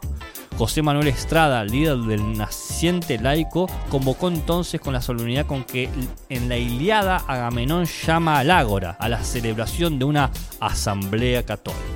José 0.59 0.83
Manuel 0.83 1.09
Estrada, 1.09 1.65
líder 1.65 1.97
del 1.99 2.37
naciente 2.37 3.19
laico, 3.19 3.69
convocó 3.89 4.29
entonces 4.29 4.81
con 4.81 4.93
la 4.93 5.01
solemnidad 5.01 5.47
con 5.47 5.65
que 5.65 5.89
en 6.29 6.49
la 6.49 6.57
Iliada 6.57 7.17
Agamenón 7.17 7.87
llama 7.87 8.39
al 8.39 8.51
Ágora, 8.51 8.97
a 9.01 9.09
la 9.09 9.25
celebración 9.25 9.99
de 9.99 10.05
una 10.05 10.31
asamblea 10.61 11.43
católica. 11.43 11.92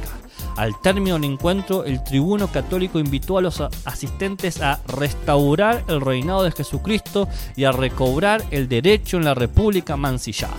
Al 0.57 0.81
término 0.81 1.17
del 1.17 1.25
encuentro, 1.25 1.85
el 1.85 2.03
tribuno 2.03 2.49
católico 2.49 2.99
invitó 2.99 3.37
a 3.37 3.43
los 3.43 3.61
asistentes 3.85 4.63
a 4.63 4.81
restaurar 4.87 5.85
el 5.87 6.01
reinado 6.01 6.45
de 6.45 6.53
Jesucristo 6.53 7.29
y 7.57 7.65
a 7.65 7.73
recobrar 7.73 8.43
el 8.51 8.67
derecho 8.67 9.19
en 9.19 9.27
la 9.27 9.35
República 9.35 9.99
mancillada. 9.99 10.55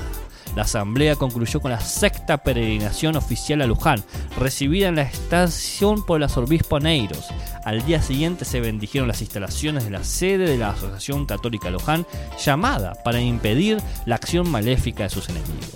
La 0.55 0.63
asamblea 0.63 1.15
concluyó 1.15 1.59
con 1.59 1.71
la 1.71 1.79
sexta 1.79 2.37
peregrinación 2.37 3.15
oficial 3.15 3.61
a 3.61 3.67
Luján, 3.67 4.03
recibida 4.39 4.87
en 4.87 4.95
la 4.95 5.03
estación 5.03 6.03
por 6.05 6.17
el 6.17 6.23
arzobispo 6.23 6.79
Neiros. 6.79 7.27
Al 7.63 7.85
día 7.85 8.01
siguiente 8.01 8.45
se 8.45 8.59
bendijeron 8.59 9.07
las 9.07 9.21
instalaciones 9.21 9.83
de 9.83 9.91
la 9.91 10.03
sede 10.03 10.47
de 10.47 10.57
la 10.57 10.69
Asociación 10.69 11.25
Católica 11.25 11.69
Luján, 11.69 12.05
llamada 12.43 12.95
para 13.03 13.21
impedir 13.21 13.81
la 14.05 14.15
acción 14.15 14.49
maléfica 14.49 15.03
de 15.03 15.09
sus 15.09 15.29
enemigos. 15.29 15.75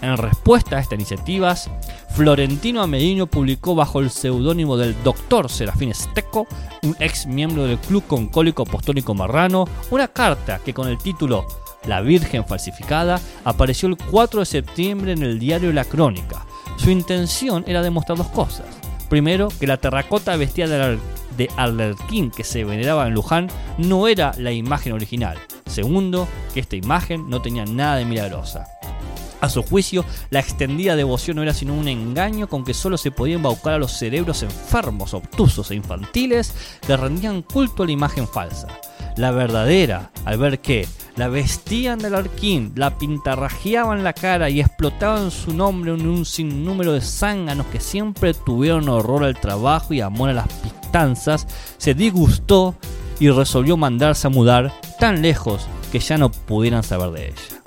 En 0.00 0.16
respuesta 0.16 0.76
a 0.76 0.80
estas 0.80 0.98
iniciativas, 0.98 1.70
Florentino 2.18 2.82
Amedino 2.82 3.28
publicó 3.28 3.76
bajo 3.76 4.00
el 4.00 4.10
seudónimo 4.10 4.76
del 4.76 4.96
Dr. 5.04 5.48
Serafín 5.48 5.90
Esteco, 5.90 6.48
un 6.82 6.96
ex 6.98 7.28
miembro 7.28 7.62
del 7.62 7.78
Club 7.78 8.04
Concólico 8.08 8.64
Apostólico 8.64 9.14
Marrano, 9.14 9.66
una 9.92 10.08
carta 10.08 10.58
que 10.64 10.74
con 10.74 10.88
el 10.88 10.98
título 10.98 11.46
La 11.86 12.00
Virgen 12.00 12.44
Falsificada 12.44 13.20
apareció 13.44 13.88
el 13.88 13.96
4 13.96 14.40
de 14.40 14.46
septiembre 14.46 15.12
en 15.12 15.22
el 15.22 15.38
diario 15.38 15.72
La 15.72 15.84
Crónica. 15.84 16.44
Su 16.76 16.90
intención 16.90 17.62
era 17.68 17.82
demostrar 17.82 18.18
dos 18.18 18.26
cosas. 18.30 18.66
Primero, 19.08 19.46
que 19.60 19.68
la 19.68 19.76
terracota 19.76 20.34
vestida 20.34 20.98
de 21.36 21.50
Alerquín 21.56 22.32
que 22.32 22.42
se 22.42 22.64
veneraba 22.64 23.06
en 23.06 23.14
Luján 23.14 23.46
no 23.78 24.08
era 24.08 24.32
la 24.38 24.50
imagen 24.50 24.92
original. 24.92 25.38
Segundo, 25.66 26.26
que 26.52 26.58
esta 26.58 26.74
imagen 26.74 27.30
no 27.30 27.40
tenía 27.40 27.64
nada 27.64 27.94
de 27.94 28.06
milagrosa. 28.06 28.77
A 29.40 29.48
su 29.48 29.62
juicio, 29.62 30.04
la 30.30 30.40
extendida 30.40 30.96
devoción 30.96 31.36
no 31.36 31.42
era 31.42 31.54
sino 31.54 31.74
un 31.74 31.86
engaño 31.86 32.48
con 32.48 32.64
que 32.64 32.74
solo 32.74 32.98
se 32.98 33.10
podía 33.10 33.36
embaucar 33.36 33.74
a 33.74 33.78
los 33.78 33.92
cerebros 33.92 34.42
enfermos, 34.42 35.14
obtusos 35.14 35.70
e 35.70 35.76
infantiles 35.76 36.54
que 36.86 36.96
rendían 36.96 37.42
culto 37.42 37.82
a 37.84 37.86
la 37.86 37.92
imagen 37.92 38.26
falsa. 38.26 38.66
La 39.16 39.30
verdadera, 39.30 40.10
al 40.24 40.38
ver 40.38 40.60
que 40.60 40.86
la 41.16 41.28
vestían 41.28 41.98
del 41.98 42.14
arquín, 42.14 42.72
la 42.76 42.98
pintarrajeaban 42.98 44.04
la 44.04 44.12
cara 44.12 44.50
y 44.50 44.60
explotaban 44.60 45.30
su 45.30 45.52
nombre 45.52 45.92
en 45.92 46.06
un 46.06 46.24
sinnúmero 46.24 46.92
de 46.92 47.00
zánganos 47.00 47.66
que 47.66 47.80
siempre 47.80 48.34
tuvieron 48.34 48.88
horror 48.88 49.24
al 49.24 49.38
trabajo 49.38 49.94
y 49.94 50.00
amor 50.00 50.30
a 50.30 50.34
las 50.34 50.48
pistanzas, 50.48 51.46
se 51.76 51.94
disgustó 51.94 52.76
y 53.20 53.30
resolvió 53.30 53.76
mandarse 53.76 54.28
a 54.28 54.30
mudar 54.30 54.72
tan 54.98 55.22
lejos 55.22 55.66
que 55.90 55.98
ya 55.98 56.18
no 56.18 56.30
pudieran 56.30 56.82
saber 56.82 57.10
de 57.10 57.28
ella. 57.28 57.57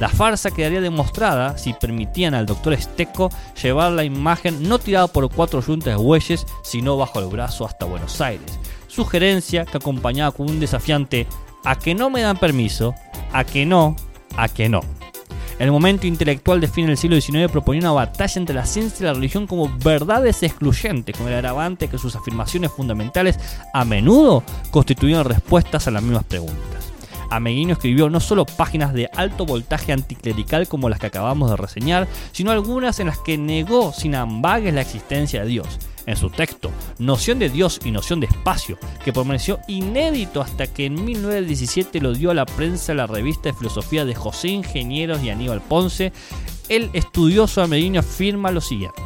La 0.00 0.08
farsa 0.08 0.50
quedaría 0.50 0.80
demostrada 0.80 1.56
si 1.56 1.72
permitían 1.72 2.34
al 2.34 2.46
doctor 2.46 2.72
Esteco 2.72 3.30
llevar 3.62 3.92
la 3.92 4.04
imagen 4.04 4.68
no 4.68 4.78
tirada 4.78 5.06
por 5.06 5.32
cuatro 5.32 5.60
yuntas 5.60 5.96
de 5.96 6.02
bueyes, 6.02 6.46
sino 6.62 6.96
bajo 6.96 7.20
el 7.20 7.26
brazo 7.26 7.64
hasta 7.64 7.86
Buenos 7.86 8.20
Aires. 8.20 8.58
Sugerencia 8.88 9.64
que 9.64 9.76
acompañaba 9.76 10.32
con 10.32 10.50
un 10.50 10.58
desafiante 10.58 11.26
a 11.64 11.76
que 11.76 11.94
no 11.94 12.10
me 12.10 12.22
dan 12.22 12.36
permiso, 12.38 12.94
a 13.32 13.44
que 13.44 13.66
no, 13.66 13.94
a 14.36 14.48
que 14.48 14.68
no. 14.68 14.80
El 15.58 15.70
momento 15.70 16.08
intelectual 16.08 16.60
de 16.60 16.66
fin 16.66 16.86
del 16.86 16.96
siglo 16.96 17.20
XIX 17.20 17.50
proponía 17.50 17.82
una 17.82 17.92
batalla 17.92 18.40
entre 18.40 18.56
la 18.56 18.66
ciencia 18.66 19.04
y 19.04 19.06
la 19.06 19.14
religión 19.14 19.46
como 19.46 19.68
verdades 19.78 20.42
excluyentes, 20.42 21.16
con 21.16 21.28
el 21.28 21.34
agravante 21.34 21.86
que 21.88 21.98
sus 21.98 22.16
afirmaciones 22.16 22.72
fundamentales 22.72 23.38
a 23.72 23.84
menudo 23.84 24.42
constituían 24.72 25.24
respuestas 25.24 25.86
a 25.86 25.92
las 25.92 26.02
mismas 26.02 26.24
preguntas. 26.24 26.93
Ameguino 27.30 27.72
escribió 27.72 28.10
no 28.10 28.20
solo 28.20 28.46
páginas 28.46 28.92
de 28.92 29.08
alto 29.14 29.46
voltaje 29.46 29.92
anticlerical 29.92 30.68
como 30.68 30.88
las 30.88 30.98
que 30.98 31.06
acabamos 31.06 31.50
de 31.50 31.56
reseñar, 31.56 32.08
sino 32.32 32.50
algunas 32.50 33.00
en 33.00 33.08
las 33.08 33.18
que 33.18 33.38
negó 33.38 33.92
sin 33.92 34.14
ambagues 34.14 34.74
la 34.74 34.82
existencia 34.82 35.40
de 35.40 35.48
Dios. 35.48 35.78
En 36.06 36.16
su 36.16 36.28
texto, 36.28 36.70
Noción 36.98 37.38
de 37.38 37.48
Dios 37.48 37.80
y 37.82 37.90
Noción 37.90 38.20
de 38.20 38.26
Espacio, 38.26 38.78
que 39.04 39.12
permaneció 39.12 39.60
inédito 39.68 40.42
hasta 40.42 40.66
que 40.66 40.84
en 40.86 41.02
1917 41.02 42.00
lo 42.00 42.12
dio 42.12 42.30
a 42.30 42.34
la 42.34 42.44
prensa 42.44 42.92
la 42.92 43.06
revista 43.06 43.48
de 43.48 43.54
filosofía 43.54 44.04
de 44.04 44.14
José 44.14 44.48
Ingenieros 44.48 45.22
y 45.22 45.30
Aníbal 45.30 45.62
Ponce, 45.62 46.12
el 46.68 46.90
estudioso 46.92 47.62
ameguino 47.62 48.00
afirma 48.00 48.50
lo 48.50 48.60
siguiente. 48.60 49.00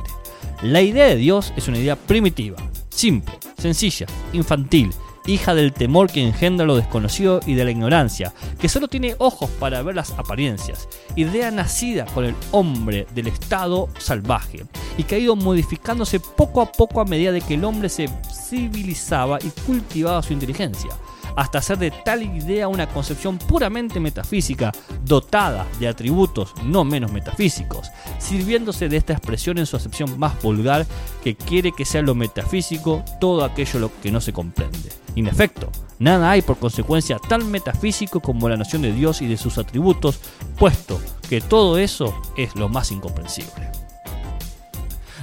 La 0.62 0.82
idea 0.82 1.06
de 1.06 1.16
Dios 1.16 1.52
es 1.56 1.68
una 1.68 1.78
idea 1.78 1.94
primitiva, 1.94 2.56
simple, 2.88 3.38
sencilla, 3.58 4.06
infantil, 4.32 4.90
hija 5.28 5.54
del 5.54 5.72
temor 5.72 6.10
que 6.10 6.26
engendra 6.26 6.66
lo 6.66 6.76
desconocido 6.76 7.40
y 7.46 7.54
de 7.54 7.64
la 7.64 7.70
ignorancia, 7.70 8.32
que 8.58 8.68
solo 8.68 8.88
tiene 8.88 9.14
ojos 9.18 9.50
para 9.60 9.82
ver 9.82 9.94
las 9.94 10.10
apariencias, 10.12 10.88
idea 11.16 11.50
nacida 11.50 12.06
con 12.06 12.24
el 12.24 12.34
hombre 12.50 13.06
del 13.14 13.28
estado 13.28 13.88
salvaje, 13.98 14.64
y 14.96 15.04
que 15.04 15.16
ha 15.16 15.18
ido 15.18 15.36
modificándose 15.36 16.18
poco 16.18 16.60
a 16.60 16.72
poco 16.72 17.00
a 17.00 17.04
medida 17.04 17.30
de 17.30 17.42
que 17.42 17.54
el 17.54 17.64
hombre 17.64 17.88
se 17.88 18.08
civilizaba 18.48 19.38
y 19.40 19.50
cultivaba 19.66 20.22
su 20.22 20.32
inteligencia 20.32 20.90
hasta 21.38 21.58
hacer 21.58 21.78
de 21.78 21.92
tal 21.92 22.24
idea 22.24 22.66
una 22.66 22.88
concepción 22.88 23.38
puramente 23.38 24.00
metafísica, 24.00 24.72
dotada 25.04 25.68
de 25.78 25.86
atributos 25.86 26.52
no 26.64 26.84
menos 26.84 27.12
metafísicos, 27.12 27.92
sirviéndose 28.18 28.88
de 28.88 28.96
esta 28.96 29.12
expresión 29.12 29.56
en 29.58 29.66
su 29.66 29.76
acepción 29.76 30.18
más 30.18 30.42
vulgar, 30.42 30.84
que 31.22 31.36
quiere 31.36 31.70
que 31.70 31.84
sea 31.84 32.02
lo 32.02 32.16
metafísico 32.16 33.04
todo 33.20 33.44
aquello 33.44 33.78
lo 33.78 34.00
que 34.00 34.10
no 34.10 34.20
se 34.20 34.32
comprende. 34.32 34.90
En 35.18 35.26
efecto, 35.26 35.70
nada 35.98 36.30
hay 36.30 36.42
por 36.42 36.58
consecuencia 36.58 37.18
tan 37.18 37.50
metafísico 37.50 38.20
como 38.20 38.48
la 38.48 38.56
noción 38.56 38.82
de 38.82 38.92
Dios 38.92 39.20
y 39.20 39.26
de 39.26 39.36
sus 39.36 39.58
atributos, 39.58 40.20
puesto 40.56 41.00
que 41.28 41.40
todo 41.40 41.78
eso 41.78 42.14
es 42.36 42.54
lo 42.54 42.68
más 42.68 42.92
incomprensible. 42.92 43.72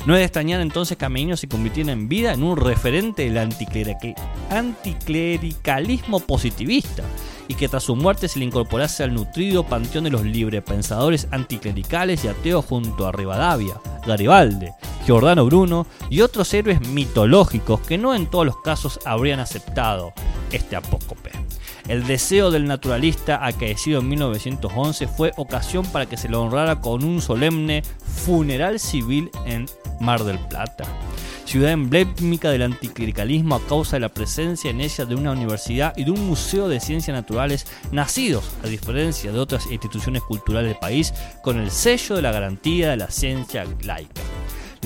No 0.05 0.13
es 0.13 0.19
de 0.19 0.25
extrañar 0.25 0.59
entonces 0.61 0.97
que 0.97 1.05
Ameguino 1.05 1.37
se 1.37 1.47
convirtiera 1.47 1.91
en 1.91 2.09
vida 2.09 2.33
en 2.33 2.43
un 2.43 2.57
referente 2.57 3.23
del 3.23 3.37
anticlericalismo 3.37 6.19
positivista 6.19 7.03
y 7.47 7.55
que 7.55 7.69
tras 7.69 7.83
su 7.83 7.95
muerte 7.95 8.27
se 8.27 8.39
le 8.39 8.45
incorporase 8.45 9.03
al 9.03 9.13
nutrido 9.13 9.63
panteón 9.63 10.03
de 10.03 10.09
los 10.11 10.23
librepensadores 10.23 11.27
anticlericales 11.31 12.25
y 12.25 12.27
ateos 12.27 12.65
junto 12.65 13.07
a 13.07 13.11
Rivadavia, 13.11 13.75
Garibaldi, 14.05 14.67
Giordano 15.05 15.45
Bruno 15.45 15.85
y 16.09 16.21
otros 16.21 16.51
héroes 16.55 16.81
mitológicos 16.87 17.79
que 17.81 17.97
no 17.97 18.15
en 18.15 18.25
todos 18.25 18.45
los 18.45 18.59
casos 18.61 18.99
habrían 19.05 19.39
aceptado 19.39 20.13
este 20.51 20.75
apócope. 20.75 21.31
El 21.87 22.07
deseo 22.07 22.49
del 22.49 22.65
naturalista 22.65 23.45
acaecido 23.45 23.99
en 23.99 24.09
1911 24.09 25.07
fue 25.07 25.31
ocasión 25.37 25.85
para 25.85 26.07
que 26.07 26.17
se 26.17 26.27
lo 26.27 26.41
honrara 26.41 26.81
con 26.81 27.03
un 27.03 27.21
solemne 27.21 27.83
funeral 28.03 28.79
civil 28.79 29.29
en 29.45 29.67
Mar 29.99 30.23
del 30.23 30.39
Plata, 30.39 30.85
ciudad 31.45 31.71
emblemática 31.71 32.49
del 32.49 32.63
anticlericalismo 32.63 33.55
a 33.55 33.67
causa 33.67 33.97
de 33.97 33.99
la 33.99 34.09
presencia 34.09 34.71
en 34.71 34.81
ella 34.81 35.05
de 35.05 35.13
una 35.13 35.33
universidad 35.33 35.93
y 35.95 36.03
de 36.03 36.11
un 36.11 36.25
museo 36.25 36.67
de 36.67 36.79
ciencias 36.79 37.15
naturales 37.15 37.67
nacidos, 37.91 38.45
a 38.63 38.67
diferencia 38.67 39.31
de 39.31 39.39
otras 39.39 39.67
instituciones 39.71 40.23
culturales 40.23 40.69
del 40.71 40.79
país, 40.79 41.13
con 41.43 41.59
el 41.59 41.69
sello 41.69 42.15
de 42.15 42.23
la 42.23 42.31
garantía 42.31 42.89
de 42.89 42.97
la 42.97 43.11
ciencia 43.11 43.63
laica. 43.83 44.21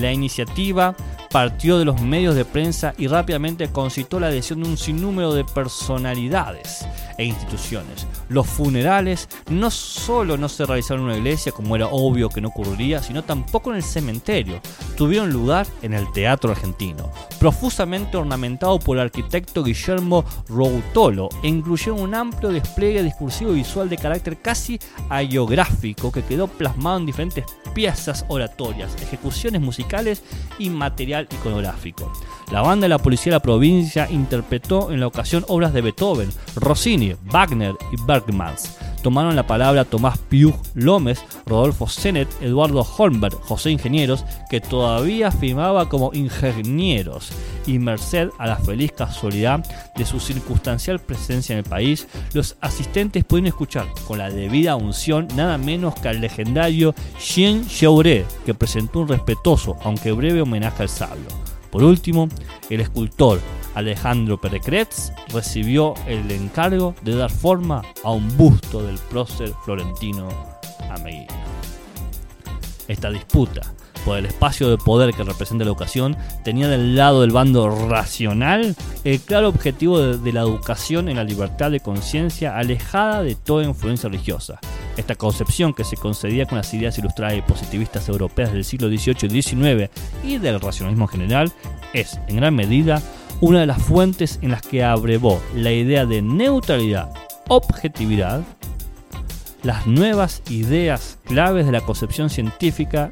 La 0.00 0.12
iniciativa 0.12 0.96
partió 1.30 1.78
de 1.78 1.84
los 1.84 2.00
medios 2.00 2.34
de 2.34 2.44
prensa 2.46 2.94
y 2.96 3.06
rápidamente 3.06 3.68
concitó 3.68 4.18
la 4.18 4.28
adhesión 4.28 4.62
de 4.62 4.68
un 4.70 4.78
sinnúmero 4.78 5.34
de 5.34 5.44
personalidades 5.44 6.86
e 7.18 7.24
instituciones. 7.24 8.06
Los 8.28 8.46
funerales 8.46 9.28
no 9.50 9.70
solo 9.70 10.38
no 10.38 10.48
se 10.48 10.64
realizaron 10.64 11.02
en 11.02 11.10
una 11.10 11.18
iglesia, 11.18 11.52
como 11.52 11.76
era 11.76 11.86
obvio 11.86 12.30
que 12.30 12.40
no 12.40 12.48
ocurriría, 12.48 13.02
sino 13.02 13.22
tampoco 13.22 13.70
en 13.70 13.76
el 13.76 13.82
cementerio. 13.82 14.60
Tuvieron 14.96 15.30
lugar 15.30 15.66
en 15.82 15.92
el 15.92 16.10
Teatro 16.12 16.50
Argentino, 16.50 17.10
profusamente 17.38 18.16
ornamentado 18.16 18.78
por 18.78 18.96
el 18.96 19.02
arquitecto 19.02 19.62
Guillermo 19.62 20.24
Routolo, 20.48 21.28
e 21.42 21.48
incluyeron 21.48 22.00
un 22.00 22.14
amplio 22.14 22.50
despliegue 22.50 23.02
discursivo 23.02 23.52
visual 23.52 23.88
de 23.88 23.98
carácter 23.98 24.38
casi 24.38 24.80
agiográfico 25.10 26.10
que 26.10 26.22
quedó 26.22 26.48
plasmado 26.48 26.98
en 26.98 27.06
diferentes 27.06 27.44
piezas 27.74 28.24
oratorias, 28.28 28.96
ejecuciones 29.02 29.60
musicales 29.60 29.89
y 30.58 30.70
material 30.70 31.28
iconográfico. 31.30 32.12
La 32.50 32.62
banda 32.62 32.84
de 32.84 32.88
la 32.88 32.98
policía 32.98 33.32
de 33.32 33.36
la 33.36 33.42
provincia 33.42 34.08
interpretó 34.10 34.90
en 34.90 35.00
la 35.00 35.06
ocasión 35.06 35.44
obras 35.48 35.72
de 35.72 35.82
Beethoven, 35.82 36.30
Rossini, 36.56 37.14
Wagner 37.24 37.74
y 37.92 38.02
Bergmans. 38.06 38.76
Tomaron 39.02 39.34
la 39.34 39.46
palabra 39.46 39.84
Tomás 39.84 40.18
Piug 40.18 40.54
Lómez, 40.74 41.22
Rodolfo 41.46 41.86
Zenet, 41.86 42.28
Eduardo 42.42 42.82
Holmberg, 42.82 43.34
José 43.40 43.70
Ingenieros, 43.70 44.24
que 44.50 44.60
todavía 44.60 45.30
firmaba 45.30 45.88
como 45.88 46.10
ingenieros, 46.12 47.30
y 47.66 47.78
merced 47.78 48.28
a 48.38 48.46
la 48.46 48.56
feliz 48.56 48.92
casualidad 48.92 49.64
de 49.96 50.04
su 50.04 50.20
circunstancial 50.20 50.98
presencia 50.98 51.54
en 51.54 51.60
el 51.60 51.64
país, 51.64 52.06
los 52.32 52.56
asistentes 52.60 53.24
pueden 53.24 53.46
escuchar 53.46 53.86
con 54.06 54.18
la 54.18 54.30
debida 54.30 54.76
unción 54.76 55.28
nada 55.34 55.56
menos 55.58 55.94
que 55.94 56.08
al 56.08 56.20
legendario 56.20 56.94
Jean 57.18 57.64
Jaurès, 57.68 58.24
que 58.44 58.54
presentó 58.54 59.00
un 59.00 59.08
respetuoso, 59.08 59.76
aunque 59.82 60.12
breve 60.12 60.42
homenaje 60.42 60.82
al 60.82 60.88
sabio. 60.88 61.39
Por 61.70 61.84
último, 61.84 62.28
el 62.68 62.80
escultor 62.80 63.40
Alejandro 63.74 64.40
Perecretz 64.40 65.12
recibió 65.32 65.94
el 66.06 66.30
encargo 66.30 66.94
de 67.02 67.14
dar 67.14 67.30
forma 67.30 67.82
a 68.02 68.10
un 68.10 68.36
busto 68.36 68.82
del 68.82 68.98
prócer 68.98 69.52
florentino 69.64 70.28
Ameguino. 70.90 71.32
Esta 72.88 73.10
disputa 73.10 73.62
por 74.04 74.18
el 74.18 74.26
espacio 74.26 74.68
de 74.70 74.78
poder 74.78 75.14
que 75.14 75.22
representa 75.22 75.64
la 75.64 75.70
educación 75.70 76.16
tenía 76.42 76.68
del 76.68 76.96
lado 76.96 77.20
del 77.20 77.30
bando 77.30 77.68
racional 77.88 78.74
el 79.04 79.20
claro 79.20 79.48
objetivo 79.48 80.00
de 80.00 80.32
la 80.32 80.40
educación 80.40 81.08
en 81.08 81.16
la 81.16 81.24
libertad 81.24 81.70
de 81.70 81.80
conciencia 81.80 82.56
alejada 82.56 83.22
de 83.22 83.34
toda 83.34 83.64
influencia 83.64 84.08
religiosa. 84.08 84.58
Esta 84.96 85.14
concepción 85.14 85.72
que 85.72 85.84
se 85.84 85.96
concedía 85.96 86.46
con 86.46 86.58
las 86.58 86.72
ideas 86.74 86.98
ilustradas 86.98 87.38
y 87.38 87.42
positivistas 87.42 88.08
europeas 88.08 88.52
del 88.52 88.64
siglo 88.64 88.88
XVIII 88.88 89.38
y 89.38 89.42
XIX 89.42 89.90
y 90.22 90.38
del 90.38 90.60
racionalismo 90.60 91.06
general 91.06 91.52
es, 91.92 92.20
en 92.28 92.36
gran 92.36 92.54
medida, 92.54 93.02
una 93.40 93.60
de 93.60 93.66
las 93.66 93.82
fuentes 93.82 94.38
en 94.42 94.50
las 94.50 94.62
que 94.62 94.84
abrevó 94.84 95.40
la 95.54 95.72
idea 95.72 96.04
de 96.04 96.22
neutralidad, 96.22 97.10
objetividad, 97.48 98.42
las 99.62 99.86
nuevas 99.86 100.42
ideas 100.50 101.18
claves 101.24 101.66
de 101.66 101.72
la 101.72 101.80
concepción 101.80 102.30
científica 102.30 103.10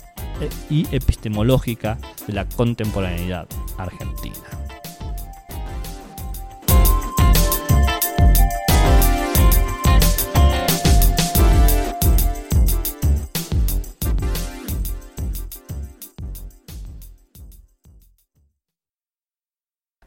y 0.71 0.87
epistemológica 0.95 1.99
de 2.27 2.33
la 2.33 2.49
contemporaneidad 2.49 3.47
argentina. 3.77 4.37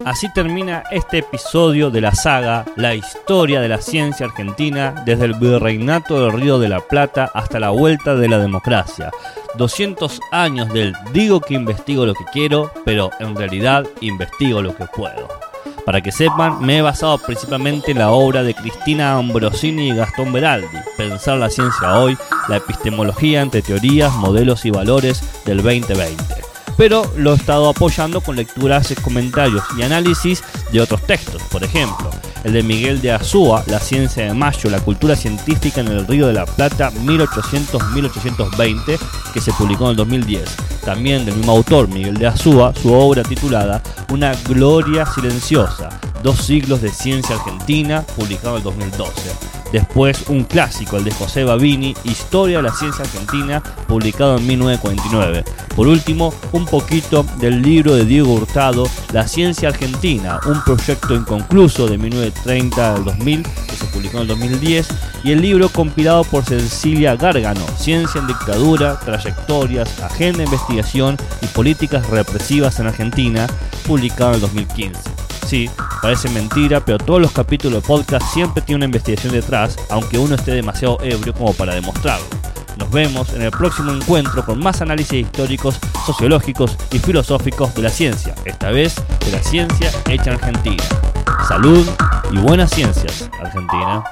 Así 0.05 0.33
termina 0.33 0.83
este 0.89 1.19
episodio 1.19 1.91
de 1.91 2.01
la 2.01 2.15
saga 2.15 2.65
La 2.75 2.95
historia 2.95 3.61
de 3.61 3.67
la 3.67 3.79
ciencia 3.79 4.25
argentina 4.25 4.95
desde 5.05 5.25
el 5.25 5.35
virreinato 5.35 6.21
del 6.21 6.39
Río 6.39 6.59
de 6.59 6.69
la 6.69 6.79
Plata 6.79 7.29
hasta 7.33 7.59
la 7.59 7.69
vuelta 7.69 8.15
de 8.15 8.27
la 8.27 8.39
democracia. 8.39 9.11
200 9.55 10.19
años 10.31 10.73
del 10.73 10.95
digo 11.13 11.39
que 11.39 11.53
investigo 11.53 12.05
lo 12.05 12.15
que 12.15 12.25
quiero, 12.33 12.71
pero 12.83 13.11
en 13.19 13.35
realidad 13.35 13.85
investigo 14.01 14.61
lo 14.61 14.75
que 14.75 14.85
puedo. 14.85 15.27
Para 15.85 16.01
que 16.01 16.11
sepan, 16.11 16.61
me 16.61 16.77
he 16.77 16.81
basado 16.81 17.17
principalmente 17.19 17.91
en 17.91 17.99
la 17.99 18.11
obra 18.11 18.43
de 18.43 18.55
Cristina 18.55 19.13
Ambrosini 19.13 19.89
y 19.89 19.95
Gastón 19.95 20.33
Beraldi, 20.33 20.77
Pensar 20.97 21.37
la 21.37 21.49
ciencia 21.49 21.99
hoy, 21.99 22.17
la 22.47 22.57
epistemología 22.57 23.41
entre 23.41 23.61
teorías, 23.61 24.13
modelos 24.15 24.65
y 24.65 24.71
valores 24.71 25.23
del 25.45 25.57
2020 25.57 26.50
pero 26.81 27.05
lo 27.15 27.33
he 27.33 27.35
estado 27.35 27.69
apoyando 27.69 28.21
con 28.21 28.35
lecturas, 28.35 28.91
comentarios 29.03 29.63
y 29.77 29.83
análisis 29.83 30.43
de 30.71 30.81
otros 30.81 31.03
textos, 31.03 31.39
por 31.51 31.63
ejemplo, 31.63 32.09
el 32.43 32.53
de 32.53 32.63
Miguel 32.63 33.01
de 33.01 33.11
Azúa, 33.11 33.63
La 33.67 33.79
ciencia 33.79 34.25
de 34.25 34.33
Mayo, 34.33 34.67
la 34.71 34.79
cultura 34.79 35.15
científica 35.15 35.81
en 35.81 35.89
el 35.89 36.07
Río 36.07 36.25
de 36.25 36.33
la 36.33 36.47
Plata 36.47 36.91
1800-1820, 36.91 38.97
que 39.31 39.39
se 39.39 39.53
publicó 39.53 39.83
en 39.83 39.91
el 39.91 39.95
2010. 39.95 40.43
También 40.83 41.23
del 41.23 41.35
mismo 41.35 41.51
autor, 41.51 41.87
Miguel 41.87 42.17
de 42.17 42.25
Azúa, 42.25 42.73
su 42.73 42.91
obra 42.91 43.21
titulada 43.21 43.83
Una 44.09 44.33
gloria 44.49 45.05
silenciosa, 45.05 45.89
dos 46.23 46.37
siglos 46.37 46.81
de 46.81 46.89
ciencia 46.89 47.35
argentina, 47.35 48.01
publicado 48.15 48.57
en 48.57 48.57
el 48.57 48.63
2012. 48.63 49.60
Después 49.71 50.25
un 50.27 50.43
clásico, 50.43 50.97
el 50.97 51.03
de 51.03 51.11
José 51.11 51.43
Babini, 51.43 51.95
Historia 52.03 52.57
de 52.57 52.63
la 52.63 52.73
Ciencia 52.73 53.05
Argentina, 53.05 53.63
publicado 53.87 54.37
en 54.37 54.47
1949. 54.47 55.43
Por 55.75 55.87
último, 55.87 56.33
un 56.51 56.65
poquito 56.65 57.25
del 57.37 57.61
libro 57.61 57.95
de 57.95 58.05
Diego 58.05 58.33
Hurtado, 58.33 58.87
La 59.13 59.27
Ciencia 59.27 59.69
Argentina, 59.69 60.39
un 60.45 60.61
proyecto 60.63 61.15
inconcluso 61.15 61.87
de 61.87 61.97
1930 61.97 62.95
al 62.95 63.05
2000 63.05 63.43
que 63.43 63.75
se 63.75 63.85
publicó 63.85 64.17
en 64.17 64.23
el 64.23 64.27
2010, 64.27 64.87
y 65.23 65.31
el 65.31 65.41
libro 65.41 65.69
compilado 65.69 66.23
por 66.23 66.43
Cecilia 66.43 67.15
Gárgano, 67.15 67.61
Ciencia 67.77 68.19
en 68.19 68.27
Dictadura, 68.27 68.99
Trayectorias, 68.99 70.01
Agenda 70.01 70.39
de 70.39 70.45
Investigación 70.45 71.17
y 71.41 71.47
Políticas 71.47 72.09
Represivas 72.09 72.79
en 72.79 72.87
Argentina, 72.87 73.47
publicado 73.87 74.31
en 74.31 74.35
el 74.35 74.41
2015. 74.41 75.20
Sí, 75.45 75.69
parece 76.01 76.29
mentira, 76.29 76.83
pero 76.83 76.97
todos 76.97 77.21
los 77.21 77.31
capítulos 77.31 77.81
de 77.81 77.87
podcast 77.87 78.25
siempre 78.33 78.61
tienen 78.61 78.79
una 78.79 78.85
investigación 78.85 79.33
detrás, 79.33 79.77
aunque 79.89 80.17
uno 80.17 80.35
esté 80.35 80.51
demasiado 80.51 80.97
ebrio 81.01 81.33
como 81.33 81.53
para 81.53 81.75
demostrarlo. 81.75 82.25
Nos 82.77 82.89
vemos 82.89 83.33
en 83.33 83.41
el 83.41 83.51
próximo 83.51 83.91
encuentro 83.91 84.45
con 84.45 84.59
más 84.59 84.81
análisis 84.81 85.25
históricos, 85.25 85.79
sociológicos 86.05 86.77
y 86.91 86.99
filosóficos 86.99 87.75
de 87.75 87.81
la 87.81 87.89
ciencia, 87.89 88.33
esta 88.45 88.71
vez 88.71 88.95
de 89.25 89.31
la 89.31 89.43
ciencia 89.43 89.91
hecha 90.09 90.31
en 90.31 90.35
Argentina. 90.37 90.83
Salud 91.47 91.87
y 92.31 92.37
buenas 92.37 92.71
ciencias, 92.71 93.29
Argentina. 93.39 94.03